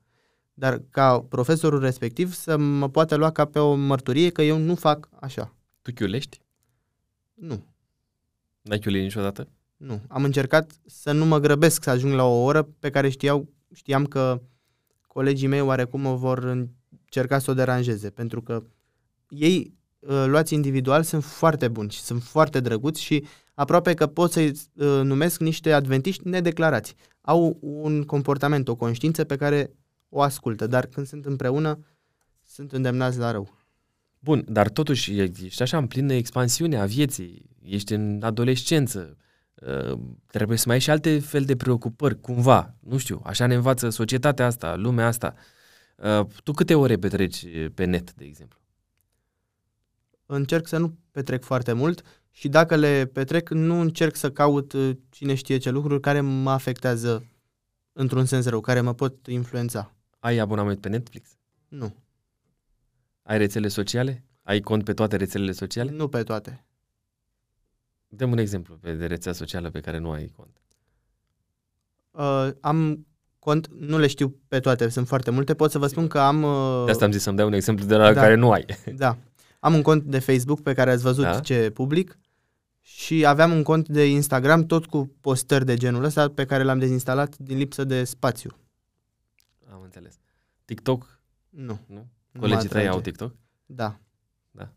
Dar 0.54 0.82
ca 0.90 1.20
profesorul 1.22 1.80
respectiv 1.80 2.34
să 2.34 2.58
mă 2.58 2.90
poată 2.90 3.16
lua 3.16 3.32
ca 3.32 3.46
pe 3.46 3.60
o 3.60 3.74
mărturie 3.74 4.30
că 4.30 4.42
eu 4.42 4.58
nu 4.58 4.76
fac 4.76 5.10
așa. 5.20 5.56
Tu 5.82 5.92
chiulești? 5.94 6.42
Nu. 7.34 7.66
N-ai 8.62 8.80
chiulit 8.80 9.02
niciodată? 9.02 9.48
Nu. 9.78 10.02
Am 10.08 10.24
încercat 10.24 10.72
să 10.86 11.12
nu 11.12 11.26
mă 11.26 11.40
grăbesc 11.40 11.84
să 11.84 11.90
ajung 11.90 12.14
la 12.14 12.24
o 12.24 12.44
oră 12.44 12.64
pe 12.64 12.90
care 12.90 13.10
știau, 13.10 13.50
știam 13.74 14.06
că 14.06 14.42
colegii 15.08 15.48
mei 15.48 15.62
oarecum 15.62 16.02
mă 16.02 16.16
vor 16.16 16.44
încerca 16.44 17.40
să 17.40 17.52
o 17.52 17.54
deranjeze, 17.54 18.10
pentru 18.10 18.42
că 18.42 18.64
ei 19.30 19.74
uh, 20.08 20.24
luați 20.28 20.54
individual 20.54 21.04
sunt 21.04 21.24
foarte 21.24 21.68
buni 21.68 21.92
și 21.92 22.02
sunt 22.02 22.24
foarte 22.24 22.60
drăguți 22.60 23.02
și 23.02 23.26
aproape 23.54 23.94
că 23.94 24.08
pot 24.08 24.32
să-i 24.32 24.48
uh, 24.48 24.86
numesc 25.04 25.40
niște 25.40 25.72
adventiști 25.72 26.28
nedeclarați. 26.28 26.96
Au 27.22 27.58
un 27.62 28.04
comportament, 28.04 28.68
o 28.68 28.76
conștiință 28.76 29.24
pe 29.24 29.36
care 29.36 29.72
o 30.10 30.22
ascultă, 30.22 30.68
dar 30.68 30.86
când 30.86 31.08
sunt 31.08 31.26
împreună 31.26 31.80
sunt 32.44 32.72
îndemnați 32.72 33.18
la 33.18 33.32
rău. 33.32 33.58
Bun, 34.20 34.46
dar 34.48 34.70
totuși 34.70 35.20
ești 35.20 35.62
așa 35.62 35.78
în 35.78 35.88
plină 35.88 36.14
expansiune 36.14 36.80
a 36.80 36.86
vieții, 36.86 37.50
ești 37.62 37.94
în 37.94 38.20
adolescență, 38.24 39.18
uh, 39.56 40.00
trebuie 40.28 40.58
să 40.58 40.64
mai 40.68 40.76
ai 40.76 40.82
și 40.82 40.90
alte 40.90 41.20
fel 41.20 41.44
de 41.44 41.56
preocupări, 41.56 42.20
cumva, 42.22 42.76
nu 42.80 42.98
știu, 42.98 43.22
așa 43.24 43.46
ne 43.46 43.56
învață 43.56 43.90
societatea 43.90 44.46
asta, 44.46 44.76
lumea 44.76 45.08
asta. 45.08 45.34
Uh, 45.96 46.26
tu 46.44 46.52
câte 46.52 46.76
ore 46.76 46.98
petreci 46.98 47.46
pe 47.74 47.86
net, 47.86 48.14
de 48.14 48.26
exemplu? 48.26 48.60
Încerc 50.26 50.68
să 50.68 50.78
nu 50.78 50.98
petrec 51.12 51.44
foarte 51.44 51.74
mult 51.74 52.02
și 52.32 52.48
dacă 52.48 52.76
le 52.76 53.06
petrec, 53.06 53.50
nu 53.50 53.80
încerc 53.80 54.16
să 54.16 54.32
caut 54.32 54.74
uh, 54.74 54.98
cine 55.10 55.34
știe 55.34 55.58
ce 55.58 55.70
lucruri 55.70 56.02
care 56.02 56.22
mă 56.22 56.52
afectează 56.52 57.26
într-un 57.92 58.26
sens 58.26 58.46
rău, 58.46 58.62
care 58.62 58.82
mă 58.82 58.94
pot 58.94 59.28
influența. 59.28 59.94
Ai 60.20 60.38
abonament 60.38 60.82
pe 60.82 60.90
Netflix? 60.90 61.30
Nu. 61.68 61.96
Ai 63.24 63.38
rețele 63.38 63.68
sociale? 63.68 64.24
Ai 64.44 64.60
cont 64.60 64.84
pe 64.84 64.94
toate 64.94 65.16
rețelele 65.16 65.52
sociale? 65.52 65.92
Nu 65.92 66.08
pe 66.08 66.24
toate. 66.24 66.66
Dăm 68.08 68.32
un 68.32 68.38
exemplu 68.38 68.76
pe 68.76 68.94
de 68.94 69.06
rețea 69.06 69.34
socială 69.34 69.70
pe 69.70 69.80
care 69.80 69.98
nu 69.98 70.12
ai 70.12 70.28
cont. 70.36 70.62
Uh, 72.12 72.50
am 72.62 73.06
cont, 73.40 73.68
nu 73.68 73.98
le 73.98 74.08
știu 74.08 74.40
pe 74.48 74.60
toate, 74.60 74.90
sunt 74.90 75.08
foarte 75.08 75.32
multe, 75.32 75.54
pot 75.54 75.72
să 75.72 75.78
vă 75.78 75.88
spun 75.88 76.08
că 76.08 76.20
am... 76.20 76.44
Uh, 76.44 76.86
de 76.86 76.92
asta 76.92 77.06
am 77.06 77.12
zis 77.12 77.22
să-mi 77.22 77.38
dai 77.38 77.46
un 77.46 77.54
exemplu 77.54 77.86
de 77.86 77.96
la 77.96 78.14
da, 78.14 78.22
care 78.22 78.36
nu 78.36 78.52
ai. 78.52 78.66
Da. 78.96 79.18
Am 79.66 79.74
un 79.74 79.82
cont 79.82 80.04
de 80.04 80.20
Facebook 80.20 80.62
pe 80.62 80.74
care 80.74 80.92
ați 80.92 81.04
văzut 81.04 81.24
da? 81.24 81.40
ce 81.40 81.70
public 81.70 82.20
și 82.82 83.26
aveam 83.26 83.52
un 83.52 83.64
cont 83.64 83.88
de 83.88 84.10
Instagram 84.10 84.66
tot 84.66 84.86
cu 84.86 85.16
postări 85.22 85.66
de 85.66 85.76
genul 85.76 86.04
ăsta 86.04 86.30
pe 86.30 86.46
care 86.46 86.64
l-am 86.64 86.80
dezinstalat 86.80 87.38
din 87.38 87.58
lipsă 87.58 87.84
de 87.84 88.04
spațiu. 88.04 88.52
Am 89.72 89.82
înțeles. 89.82 90.20
TikTok? 90.66 91.20
Nu. 91.50 91.80
Nu? 91.88 92.08
Colegii 92.40 92.70
tăi 92.70 92.88
au 92.88 93.02
TikTok? 93.02 93.36
Da. 93.66 94.00
Da. 94.52 94.72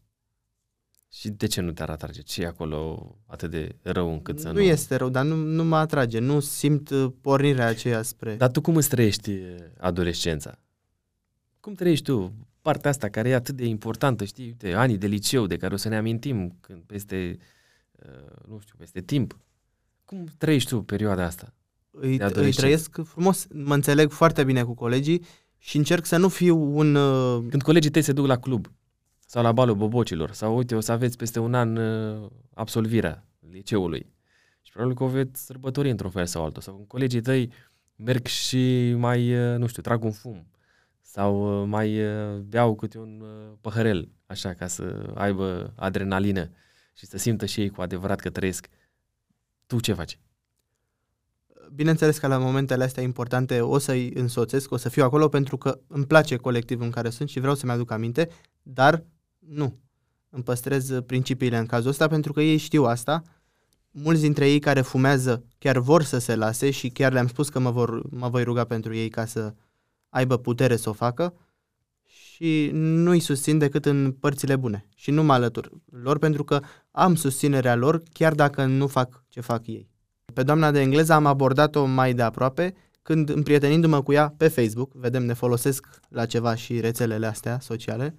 Și 1.13 1.29
de 1.29 1.47
ce 1.47 1.61
nu 1.61 1.73
te-ar 1.73 1.91
atrage? 1.91 2.21
Ce 2.21 2.43
e 2.43 2.47
acolo 2.47 3.11
atât 3.27 3.51
de 3.51 3.77
rău 3.83 4.13
încât 4.13 4.41
să 4.41 4.47
nu... 4.47 4.53
Nu 4.53 4.61
este 4.61 4.97
rău, 4.97 5.09
dar 5.09 5.25
nu, 5.25 5.37
nu 5.37 5.65
mă 5.65 5.77
atrage. 5.77 6.19
Nu 6.19 6.41
simt 6.41 6.91
uh, 6.91 7.13
pornirea 7.21 7.67
aceea 7.67 8.03
spre... 8.03 8.37
Dar 8.37 8.51
tu 8.51 8.61
cum 8.61 8.77
îți 8.77 8.89
trăiești 8.89 9.31
uh, 9.31 9.57
adolescența? 9.79 10.59
Cum 11.61 11.75
trăiești 11.75 12.05
tu 12.05 12.48
partea 12.69 12.91
asta 12.91 13.09
care 13.09 13.29
e 13.29 13.35
atât 13.35 13.55
de 13.55 13.65
importantă, 13.65 14.25
știi, 14.25 14.45
uite, 14.45 14.73
anii 14.73 14.99
de 14.99 15.07
liceu 15.07 15.47
de 15.47 15.57
care 15.57 15.75
o 15.75 15.77
să 15.77 15.89
ne 15.89 15.97
amintim 15.97 16.57
când 16.61 16.83
peste, 16.87 17.37
uh, 17.93 18.47
nu 18.49 18.59
știu, 18.59 18.75
peste 18.79 19.01
timp. 19.01 19.39
Cum 20.05 20.27
trăiești 20.39 20.69
tu 20.69 20.83
perioada 20.83 21.25
asta? 21.25 21.55
Îi, 21.91 22.19
îi 22.19 22.53
trăiesc 22.53 23.03
frumos, 23.05 23.47
mă 23.53 23.75
înțeleg 23.75 24.11
foarte 24.11 24.45
bine 24.45 24.63
cu 24.63 24.75
colegii 24.75 25.25
și 25.59 25.77
încerc 25.77 26.05
să 26.05 26.17
nu 26.17 26.29
fiu 26.29 26.57
un... 26.77 26.95
Uh... 26.95 27.45
Când 27.51 27.63
colegii 27.63 27.91
tăi 27.91 28.03
se 28.03 28.13
duc 28.13 28.27
la 28.27 28.39
club 28.39 28.73
sau 29.27 29.43
la 29.43 29.53
balul 29.53 29.75
bobocilor 29.75 30.33
sau 30.33 30.57
uite, 30.57 30.75
o 30.75 30.81
să 30.81 30.93
aveți 30.93 31.17
peste 31.17 31.39
un 31.39 31.55
an 31.55 31.77
uh, 31.77 32.31
absolvirea 32.55 33.27
liceului 33.51 34.13
și 34.63 34.73
probabil 34.73 34.97
că 34.97 35.05
o 35.05 35.09
veți 35.09 35.45
sărbători 35.45 35.91
într-un 35.91 36.11
fel 36.11 36.27
sau 36.27 36.45
altul 36.45 36.63
sau 36.63 36.75
când 36.75 36.87
colegii 36.87 37.21
tăi 37.21 37.51
merg 37.97 38.27
și 38.27 38.95
mai, 38.97 39.53
uh, 39.53 39.59
nu 39.59 39.67
știu, 39.67 39.83
trag 39.83 40.05
un 40.05 40.13
fum 40.13 40.47
sau 41.11 41.63
uh, 41.63 41.69
mai 41.69 42.05
uh, 42.05 42.39
beau 42.39 42.75
câte 42.75 42.99
un 42.99 43.21
uh, 43.23 43.57
păhărel, 43.61 44.09
așa, 44.27 44.55
ca 44.55 44.67
să 44.67 45.13
aibă 45.15 45.73
adrenalină 45.77 46.51
și 46.95 47.07
să 47.07 47.19
simtă 47.19 47.47
și 47.47 47.61
ei 47.61 47.69
cu 47.69 47.81
adevărat 47.81 48.21
că 48.21 48.31
trăiesc. 48.31 48.69
Tu 49.67 49.81
ce 49.81 49.93
faci? 49.93 50.19
Bineînțeles 51.75 52.19
că 52.19 52.27
la 52.27 52.39
momentele 52.39 52.85
astea 52.85 53.03
importante 53.03 53.61
o 53.61 53.79
să-i 53.79 54.13
însoțesc, 54.15 54.71
o 54.71 54.77
să 54.77 54.89
fiu 54.89 55.05
acolo 55.05 55.29
pentru 55.29 55.57
că 55.57 55.81
îmi 55.87 56.07
place 56.07 56.37
colectivul 56.37 56.85
în 56.85 56.91
care 56.91 57.11
sunt 57.11 57.29
și 57.29 57.41
vreau 57.41 57.55
să-mi 57.55 57.73
aduc 57.73 57.91
aminte, 57.91 58.29
dar 58.63 59.05
nu. 59.39 59.79
Îmi 60.31 60.43
păstrez 60.43 60.91
principiile 61.07 61.59
în 61.59 61.67
cazul 61.67 61.91
ăsta 61.91 62.09
pentru 62.09 62.33
că 62.33 62.41
ei 62.41 62.57
știu 62.57 62.85
asta. 62.85 63.23
Mulți 63.91 64.21
dintre 64.21 64.51
ei 64.51 64.59
care 64.59 64.81
fumează 64.81 65.45
chiar 65.59 65.79
vor 65.79 66.03
să 66.03 66.19
se 66.19 66.37
lase 66.37 66.71
și 66.71 66.89
chiar 66.89 67.13
le-am 67.13 67.27
spus 67.29 67.49
că 67.49 67.59
mă, 67.59 67.71
vor, 67.71 68.11
mă 68.11 68.29
voi 68.29 68.43
ruga 68.43 68.65
pentru 68.65 68.95
ei 68.95 69.09
ca 69.09 69.25
să 69.25 69.55
aibă 70.09 70.37
putere 70.37 70.77
să 70.77 70.89
o 70.89 70.93
facă 70.93 71.35
și 72.05 72.71
nu 72.73 73.11
îi 73.11 73.21
susțin 73.21 73.59
decât 73.59 73.85
în 73.85 74.13
părțile 74.13 74.57
bune 74.57 74.89
și 74.95 75.11
nu 75.11 75.23
mă 75.23 75.33
alătur 75.33 75.71
lor 76.03 76.19
pentru 76.19 76.45
că 76.45 76.61
am 76.91 77.15
susținerea 77.15 77.75
lor 77.75 78.03
chiar 78.13 78.35
dacă 78.35 78.65
nu 78.65 78.87
fac 78.87 79.25
ce 79.29 79.41
fac 79.41 79.67
ei. 79.67 79.91
Pe 80.35 80.43
doamna 80.43 80.71
de 80.71 80.81
engleză 80.81 81.13
am 81.13 81.27
abordat-o 81.27 81.85
mai 81.85 82.15
de 82.15 82.23
aproape 82.23 82.75
când 83.03 83.29
împrietenindu-mă 83.29 84.03
cu 84.03 84.13
ea 84.13 84.35
pe 84.37 84.49
Facebook, 84.49 84.93
vedem 84.93 85.25
ne 85.25 85.33
folosesc 85.33 85.87
la 86.09 86.27
ceva 86.27 86.55
și 86.55 86.81
rețelele 86.81 87.27
astea 87.27 87.61
sociale, 87.61 88.15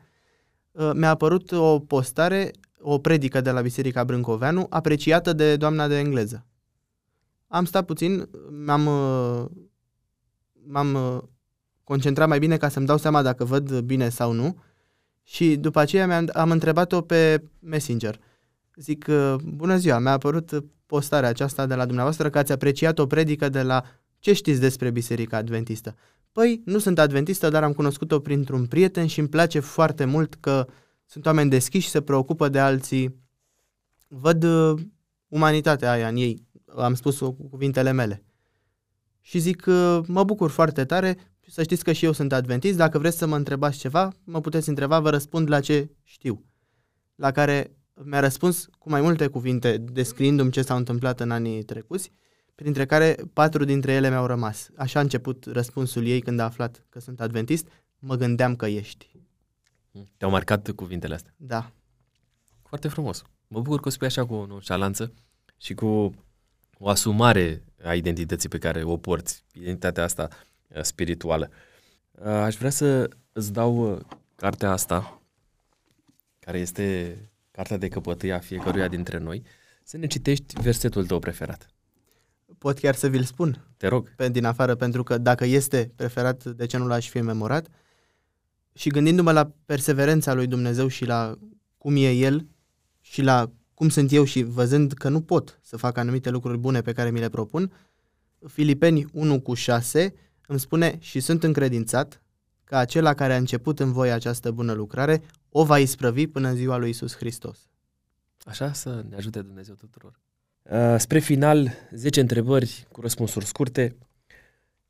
uh, 0.71 0.91
mi-a 0.93 1.09
apărut 1.09 1.51
o 1.51 1.79
postare, 1.79 2.51
o 2.81 2.97
predică 2.97 3.41
de 3.41 3.51
la 3.51 3.61
Biserica 3.61 4.03
Brâncoveanu, 4.03 4.65
apreciată 4.69 5.33
de 5.33 5.55
doamna 5.55 5.87
de 5.87 5.97
engleză. 5.97 6.45
Am 7.47 7.65
stat 7.65 7.85
puțin, 7.85 8.29
m-am, 8.65 8.85
uh, 8.85 9.45
m-am 10.67 10.95
uh, 11.89 11.95
concentra 11.95 12.25
mai 12.25 12.39
bine 12.39 12.57
ca 12.57 12.69
să-mi 12.69 12.85
dau 12.85 12.97
seama 12.97 13.21
dacă 13.21 13.43
văd 13.43 13.79
bine 13.79 14.09
sau 14.09 14.31
nu. 14.31 14.57
Și 15.23 15.55
după 15.55 15.79
aceea 15.79 16.07
mi-am, 16.07 16.29
am 16.33 16.51
întrebat-o 16.51 17.01
pe 17.01 17.43
Messenger. 17.59 18.19
Zic, 18.75 19.05
uh, 19.09 19.35
bună 19.43 19.77
ziua, 19.77 19.99
mi-a 19.99 20.11
apărut 20.11 20.63
postarea 20.85 21.29
aceasta 21.29 21.65
de 21.65 21.75
la 21.75 21.85
dumneavoastră 21.85 22.29
că 22.29 22.37
ați 22.37 22.51
apreciat 22.51 22.99
o 22.99 23.07
predică 23.07 23.49
de 23.49 23.61
la 23.61 23.83
ce 24.19 24.33
știți 24.33 24.59
despre 24.59 24.91
Biserica 24.91 25.37
Adventistă? 25.37 25.95
Păi, 26.31 26.61
nu 26.65 26.77
sunt 26.77 26.99
adventistă, 26.99 27.49
dar 27.49 27.63
am 27.63 27.73
cunoscut-o 27.73 28.19
printr-un 28.19 28.65
prieten 28.65 29.07
și 29.07 29.19
îmi 29.19 29.27
place 29.27 29.59
foarte 29.59 30.05
mult 30.05 30.35
că 30.35 30.67
sunt 31.05 31.25
oameni 31.25 31.49
deschiși 31.49 31.85
și 31.85 31.91
se 31.91 32.01
preocupă 32.01 32.49
de 32.49 32.59
alții. 32.59 33.15
Văd 34.07 34.43
uh, 34.43 34.81
umanitatea 35.27 35.91
aia 35.91 36.07
în 36.07 36.15
ei, 36.15 36.47
am 36.77 36.93
spus 36.93 37.19
cu 37.19 37.31
cuvintele 37.31 37.91
mele. 37.91 38.23
Și 39.21 39.39
zic, 39.39 39.65
uh, 39.67 39.99
mă 40.07 40.23
bucur 40.23 40.49
foarte 40.49 40.85
tare, 40.85 41.17
să 41.49 41.63
știți 41.63 41.83
că 41.83 41.91
și 41.91 42.05
eu 42.05 42.11
sunt 42.11 42.33
adventist, 42.33 42.77
dacă 42.77 42.99
vreți 42.99 43.17
să 43.17 43.25
mă 43.25 43.35
întrebați 43.35 43.77
ceva, 43.77 44.13
mă 44.23 44.41
puteți 44.41 44.69
întreba, 44.69 44.99
vă 44.99 45.09
răspund 45.09 45.49
la 45.49 45.59
ce 45.59 45.89
știu. 46.03 46.45
La 47.15 47.31
care 47.31 47.71
mi-a 48.03 48.19
răspuns 48.19 48.67
cu 48.77 48.89
mai 48.89 49.01
multe 49.01 49.27
cuvinte, 49.27 49.77
descriindu-mi 49.77 50.51
ce 50.51 50.61
s-a 50.61 50.75
întâmplat 50.75 51.19
în 51.19 51.31
anii 51.31 51.63
trecuți, 51.63 52.11
printre 52.55 52.85
care 52.85 53.15
patru 53.33 53.63
dintre 53.63 53.91
ele 53.91 54.09
mi-au 54.09 54.25
rămas. 54.25 54.69
Așa 54.77 54.99
a 54.99 55.01
început 55.01 55.45
răspunsul 55.45 56.05
ei 56.05 56.21
când 56.21 56.39
a 56.39 56.43
aflat 56.43 56.85
că 56.89 56.99
sunt 56.99 57.21
adventist. 57.21 57.67
Mă 57.99 58.15
gândeam 58.15 58.55
că 58.55 58.65
ești. 58.65 59.11
Te-au 60.17 60.31
marcat 60.31 60.71
cuvintele 60.71 61.13
astea. 61.13 61.33
Da. 61.37 61.71
Foarte 62.63 62.87
frumos. 62.87 63.23
Mă 63.47 63.61
bucur 63.61 63.79
că 63.79 63.87
o 63.87 63.91
spui 63.91 64.07
așa 64.07 64.25
cu 64.25 64.33
o 64.33 64.45
nonșalanță 64.45 65.13
și 65.57 65.73
cu 65.73 66.13
o 66.77 66.89
asumare 66.89 67.63
a 67.83 67.95
identității 67.95 68.49
pe 68.49 68.57
care 68.57 68.83
o 68.83 68.97
porți, 68.97 69.45
identitatea 69.53 70.03
asta 70.03 70.27
uh, 70.31 70.48
spirituală. 70.81 71.49
Uh, 72.11 72.25
Aș 72.25 72.55
vrea 72.55 72.69
să 72.69 73.09
îți 73.31 73.53
dau 73.53 73.91
uh, 73.91 73.99
cartea 74.35 74.71
asta, 74.71 75.21
care 76.39 76.59
este 76.59 77.17
cartea 77.51 77.77
de 77.77 77.87
căpătâia 77.87 78.35
a 78.35 78.39
fiecăruia 78.39 78.87
dintre 78.87 79.17
noi, 79.17 79.43
să 79.83 79.97
ne 79.97 80.07
citești 80.07 80.61
versetul 80.61 81.05
tău 81.05 81.19
preferat. 81.19 81.67
Pot 82.57 82.79
chiar 82.79 82.95
să 82.95 83.07
vi-l 83.07 83.23
spun 83.23 83.67
Te 83.77 83.87
rog. 83.87 84.15
pe, 84.15 84.29
din 84.29 84.45
afară, 84.45 84.75
pentru 84.75 85.03
că 85.03 85.17
dacă 85.17 85.45
este 85.45 85.91
preferat, 85.95 86.43
de 86.43 86.65
ce 86.65 86.77
nu 86.77 86.87
l-aș 86.87 87.09
fi 87.09 87.21
memorat? 87.21 87.67
Și 88.73 88.89
gândindu-mă 88.89 89.31
la 89.31 89.51
perseverența 89.65 90.33
lui 90.33 90.47
Dumnezeu 90.47 90.87
și 90.87 91.05
la 91.05 91.37
cum 91.77 91.95
e 91.95 92.11
El 92.11 92.47
și 93.01 93.21
la 93.21 93.51
cum 93.73 93.89
sunt 93.89 94.11
eu 94.11 94.23
și 94.23 94.43
văzând 94.43 94.93
că 94.93 95.09
nu 95.09 95.21
pot 95.21 95.59
să 95.61 95.77
fac 95.77 95.97
anumite 95.97 96.29
lucruri 96.29 96.57
bune 96.57 96.81
pe 96.81 96.91
care 96.91 97.11
mi 97.11 97.19
le 97.19 97.29
propun, 97.29 97.71
Filipeni 98.47 99.05
1 99.11 99.41
cu 99.41 99.53
6 99.53 100.13
îmi 100.49 100.59
spune 100.59 100.97
și 100.99 101.19
sunt 101.19 101.43
încredințat 101.43 102.21
că 102.63 102.75
acela 102.75 103.13
care 103.13 103.33
a 103.33 103.37
început 103.37 103.79
în 103.79 103.91
voi 103.91 104.11
această 104.11 104.51
bună 104.51 104.73
lucrare 104.73 105.21
o 105.49 105.65
va 105.65 105.79
isprăvi 105.79 106.27
până 106.27 106.47
în 106.47 106.55
ziua 106.55 106.77
lui 106.77 106.89
Isus 106.89 107.15
Hristos. 107.15 107.69
Așa 108.39 108.73
să 108.73 109.05
ne 109.09 109.15
ajute 109.15 109.41
Dumnezeu 109.41 109.75
tuturor. 109.75 110.19
Uh, 110.63 110.95
Spre 110.97 111.19
final, 111.19 111.71
10 111.91 112.19
întrebări 112.19 112.87
cu 112.91 113.01
răspunsuri 113.01 113.45
scurte. 113.45 113.95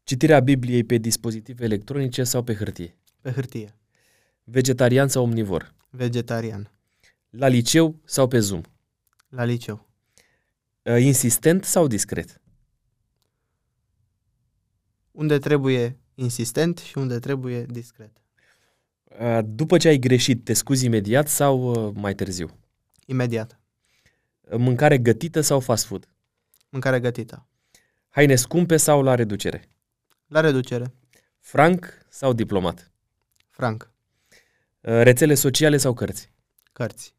Citirea 0.03 0.39
Bibliei 0.39 0.83
pe 0.83 0.97
dispozitive 0.97 1.63
electronice 1.63 2.23
sau 2.23 2.43
pe 2.43 2.55
hârtie? 2.55 2.97
Pe 3.21 3.31
hârtie. 3.31 3.75
Vegetarian 4.43 5.07
sau 5.07 5.23
omnivor? 5.23 5.73
Vegetarian. 5.89 6.71
La 7.29 7.47
liceu 7.47 7.95
sau 8.03 8.27
pe 8.27 8.39
Zoom? 8.39 8.61
La 9.29 9.43
liceu. 9.43 9.87
Uh, 10.81 11.01
Insistent 11.01 11.63
sau 11.63 11.87
discret? 11.87 12.38
Unde 15.19 15.39
trebuie 15.39 15.97
insistent 16.15 16.77
și 16.77 16.97
unde 16.97 17.19
trebuie 17.19 17.65
discret. 17.65 18.11
Uh, 19.19 19.39
După 19.45 19.77
ce 19.77 19.87
ai 19.87 19.97
greșit, 19.97 20.43
te 20.43 20.53
scuzi 20.53 20.85
imediat 20.85 21.27
sau 21.27 21.87
uh, 21.87 21.93
mai 21.95 22.15
târziu? 22.15 22.49
Imediat. 23.05 23.59
Uh, 24.41 24.57
Mâncare 24.57 24.97
gătită 24.97 25.41
sau 25.41 25.59
fast 25.59 25.85
food? 25.85 26.07
Mâncare 26.69 26.99
gătită. 26.99 27.47
Haine 28.09 28.35
scumpe 28.35 28.77
sau 28.77 29.01
la 29.01 29.15
reducere? 29.15 29.69
La 30.27 30.39
reducere. 30.39 30.93
Franc 31.39 31.93
sau 32.09 32.33
diplomat? 32.33 32.91
Franc. 33.49 33.91
Uh, 34.81 35.01
Rețele 35.01 35.33
sociale 35.33 35.77
sau 35.77 35.93
cărți? 35.93 36.31
Cărți. 36.71 37.15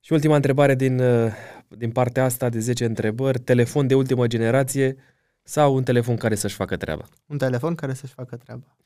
Și 0.00 0.12
ultima 0.12 0.34
întrebare 0.34 0.74
din, 0.74 0.98
uh, 0.98 1.32
din 1.68 1.90
partea 1.92 2.24
asta 2.24 2.48
de 2.48 2.58
10 2.58 2.84
întrebări. 2.84 3.38
Telefon 3.40 3.86
de 3.86 3.94
ultimă 3.94 4.26
generație 4.26 4.96
sau 5.42 5.74
un 5.74 5.82
telefon 5.82 6.16
care 6.16 6.34
să-și 6.34 6.54
facă 6.54 6.76
treaba? 6.76 7.08
Un 7.26 7.38
telefon 7.38 7.74
care 7.74 7.94
să-și 7.94 8.12
facă 8.12 8.36
treaba. 8.36 8.76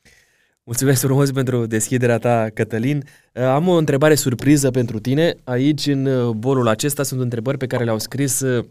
Mulțumesc 0.63 1.01
frumos 1.01 1.31
pentru 1.31 1.65
deschiderea 1.65 2.17
ta, 2.17 2.49
Cătălin. 2.53 3.03
Uh, 3.33 3.43
Am 3.43 3.67
o 3.67 3.73
întrebare 3.73 4.15
surpriză 4.15 4.71
pentru 4.71 4.99
tine. 4.99 5.35
Aici, 5.43 5.85
în 5.85 6.05
uh, 6.05 6.29
bolul 6.35 6.67
acesta, 6.67 7.03
sunt 7.03 7.21
întrebări 7.21 7.57
pe 7.57 7.67
care 7.67 7.83
le-au 7.83 7.99
scris 7.99 8.39
uh, 8.39 8.65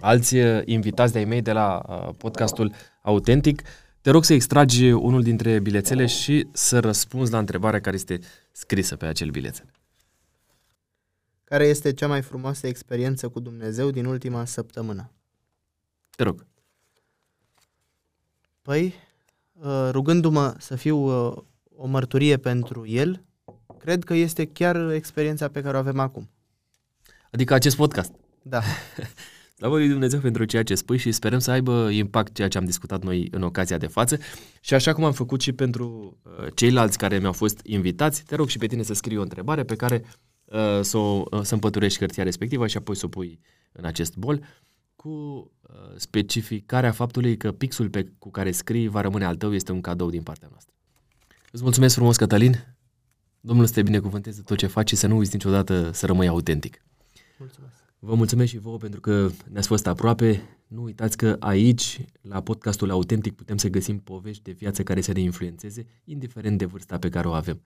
alți 0.00 0.36
uh, 0.36 0.62
invitați 0.64 1.12
de-ai 1.12 1.24
mei 1.24 1.42
de 1.42 1.52
la 1.52 1.82
uh, 1.88 2.14
podcastul 2.16 2.72
Autentic. 3.02 3.62
Te 4.00 4.10
rog 4.10 4.24
să 4.24 4.32
extragi 4.32 4.90
unul 4.90 5.22
dintre 5.22 5.58
bilețele 5.58 6.06
și 6.06 6.48
să 6.52 6.80
răspunzi 6.80 7.32
la 7.32 7.38
întrebarea 7.38 7.80
care 7.80 7.96
este 7.96 8.18
scrisă 8.52 8.96
pe 8.96 9.06
acel 9.06 9.30
bilețel. 9.30 9.70
Care 11.44 11.64
este 11.64 11.92
cea 11.92 12.06
mai 12.06 12.22
frumoasă 12.22 12.66
experiență 12.66 13.28
cu 13.28 13.40
Dumnezeu 13.40 13.90
din 13.90 14.04
ultima 14.04 14.44
săptămână? 14.44 15.10
Te 16.16 16.22
rog. 16.22 16.46
Păi, 18.62 18.94
uh, 19.52 19.88
rugându-mă 19.90 20.54
să 20.58 20.76
fiu 20.76 20.96
uh, 20.96 21.36
o 21.76 21.86
mărturie 21.86 22.36
pentru 22.36 22.86
El, 22.86 23.24
cred 23.78 24.04
că 24.04 24.14
este 24.14 24.46
chiar 24.46 24.90
experiența 24.90 25.48
pe 25.48 25.60
care 25.60 25.76
o 25.76 25.80
avem 25.80 25.98
acum. 25.98 26.30
Adică 27.30 27.54
acest 27.54 27.76
podcast. 27.76 28.12
Da, 28.42 28.62
Slavă 29.60 29.76
lui 29.76 29.88
Dumnezeu 29.88 30.20
pentru 30.20 30.44
ceea 30.44 30.62
ce 30.62 30.74
spui 30.74 30.96
și 30.96 31.12
sperăm 31.12 31.38
să 31.38 31.50
aibă 31.50 31.88
impact 31.90 32.34
ceea 32.34 32.48
ce 32.48 32.58
am 32.58 32.64
discutat 32.64 33.02
noi 33.02 33.28
în 33.30 33.42
ocazia 33.42 33.78
de 33.78 33.86
față. 33.86 34.18
Și 34.60 34.74
așa 34.74 34.92
cum 34.92 35.04
am 35.04 35.12
făcut 35.12 35.40
și 35.40 35.52
pentru 35.52 36.18
uh, 36.22 36.46
ceilalți 36.54 36.98
care 36.98 37.18
mi-au 37.18 37.32
fost 37.32 37.60
invitați, 37.62 38.22
te 38.24 38.34
rog 38.34 38.48
și 38.48 38.58
pe 38.58 38.66
tine 38.66 38.82
să 38.82 38.94
scrii 38.94 39.16
o 39.16 39.22
întrebare 39.22 39.64
pe 39.64 39.76
care 39.76 40.04
uh, 40.44 40.80
să, 40.80 40.96
o, 40.96 41.24
uh, 41.30 41.40
să 41.42 41.54
împăturești 41.54 41.98
hârtia 41.98 42.22
respectivă 42.22 42.66
și 42.66 42.76
apoi 42.76 42.96
să 42.96 43.06
o 43.06 43.08
pui 43.08 43.40
în 43.72 43.84
acest 43.84 44.16
bol 44.16 44.44
cu 45.00 45.08
uh, 45.08 45.74
specificarea 45.96 46.92
faptului 46.92 47.36
că 47.36 47.52
pixul 47.52 47.88
pe, 47.88 48.12
cu 48.18 48.30
care 48.30 48.50
scrii 48.50 48.88
va 48.88 49.00
rămâne 49.00 49.24
al 49.24 49.36
tău 49.36 49.54
este 49.54 49.72
un 49.72 49.80
cadou 49.80 50.10
din 50.10 50.22
partea 50.22 50.48
noastră. 50.50 50.74
Îți 51.52 51.62
mulțumesc 51.62 51.94
frumos, 51.94 52.16
Cătălin. 52.16 52.76
Domnul 53.40 53.66
să 53.66 53.72
te 53.72 53.82
binecuvânteze 53.82 54.42
tot 54.42 54.56
ce 54.56 54.66
faci 54.66 54.88
și 54.88 54.96
să 54.96 55.06
nu 55.06 55.16
uiți 55.16 55.30
niciodată 55.32 55.90
să 55.92 56.06
rămâi 56.06 56.28
autentic. 56.28 56.82
mulțumesc. 57.38 57.74
Vă 57.98 58.14
mulțumesc 58.14 58.50
și 58.50 58.58
vouă 58.58 58.76
pentru 58.76 59.00
că 59.00 59.30
ne-ați 59.50 59.66
fost 59.66 59.86
aproape. 59.86 60.42
Nu 60.66 60.82
uitați 60.82 61.16
că 61.16 61.36
aici, 61.38 62.00
la 62.20 62.40
podcastul 62.40 62.90
Autentic, 62.90 63.34
putem 63.34 63.56
să 63.56 63.68
găsim 63.68 63.98
povești 63.98 64.42
de 64.42 64.52
viață 64.52 64.82
care 64.82 65.00
să 65.00 65.12
ne 65.12 65.20
influențeze, 65.20 65.86
indiferent 66.04 66.58
de 66.58 66.64
vârsta 66.64 66.98
pe 66.98 67.08
care 67.08 67.28
o 67.28 67.32
avem. 67.32 67.58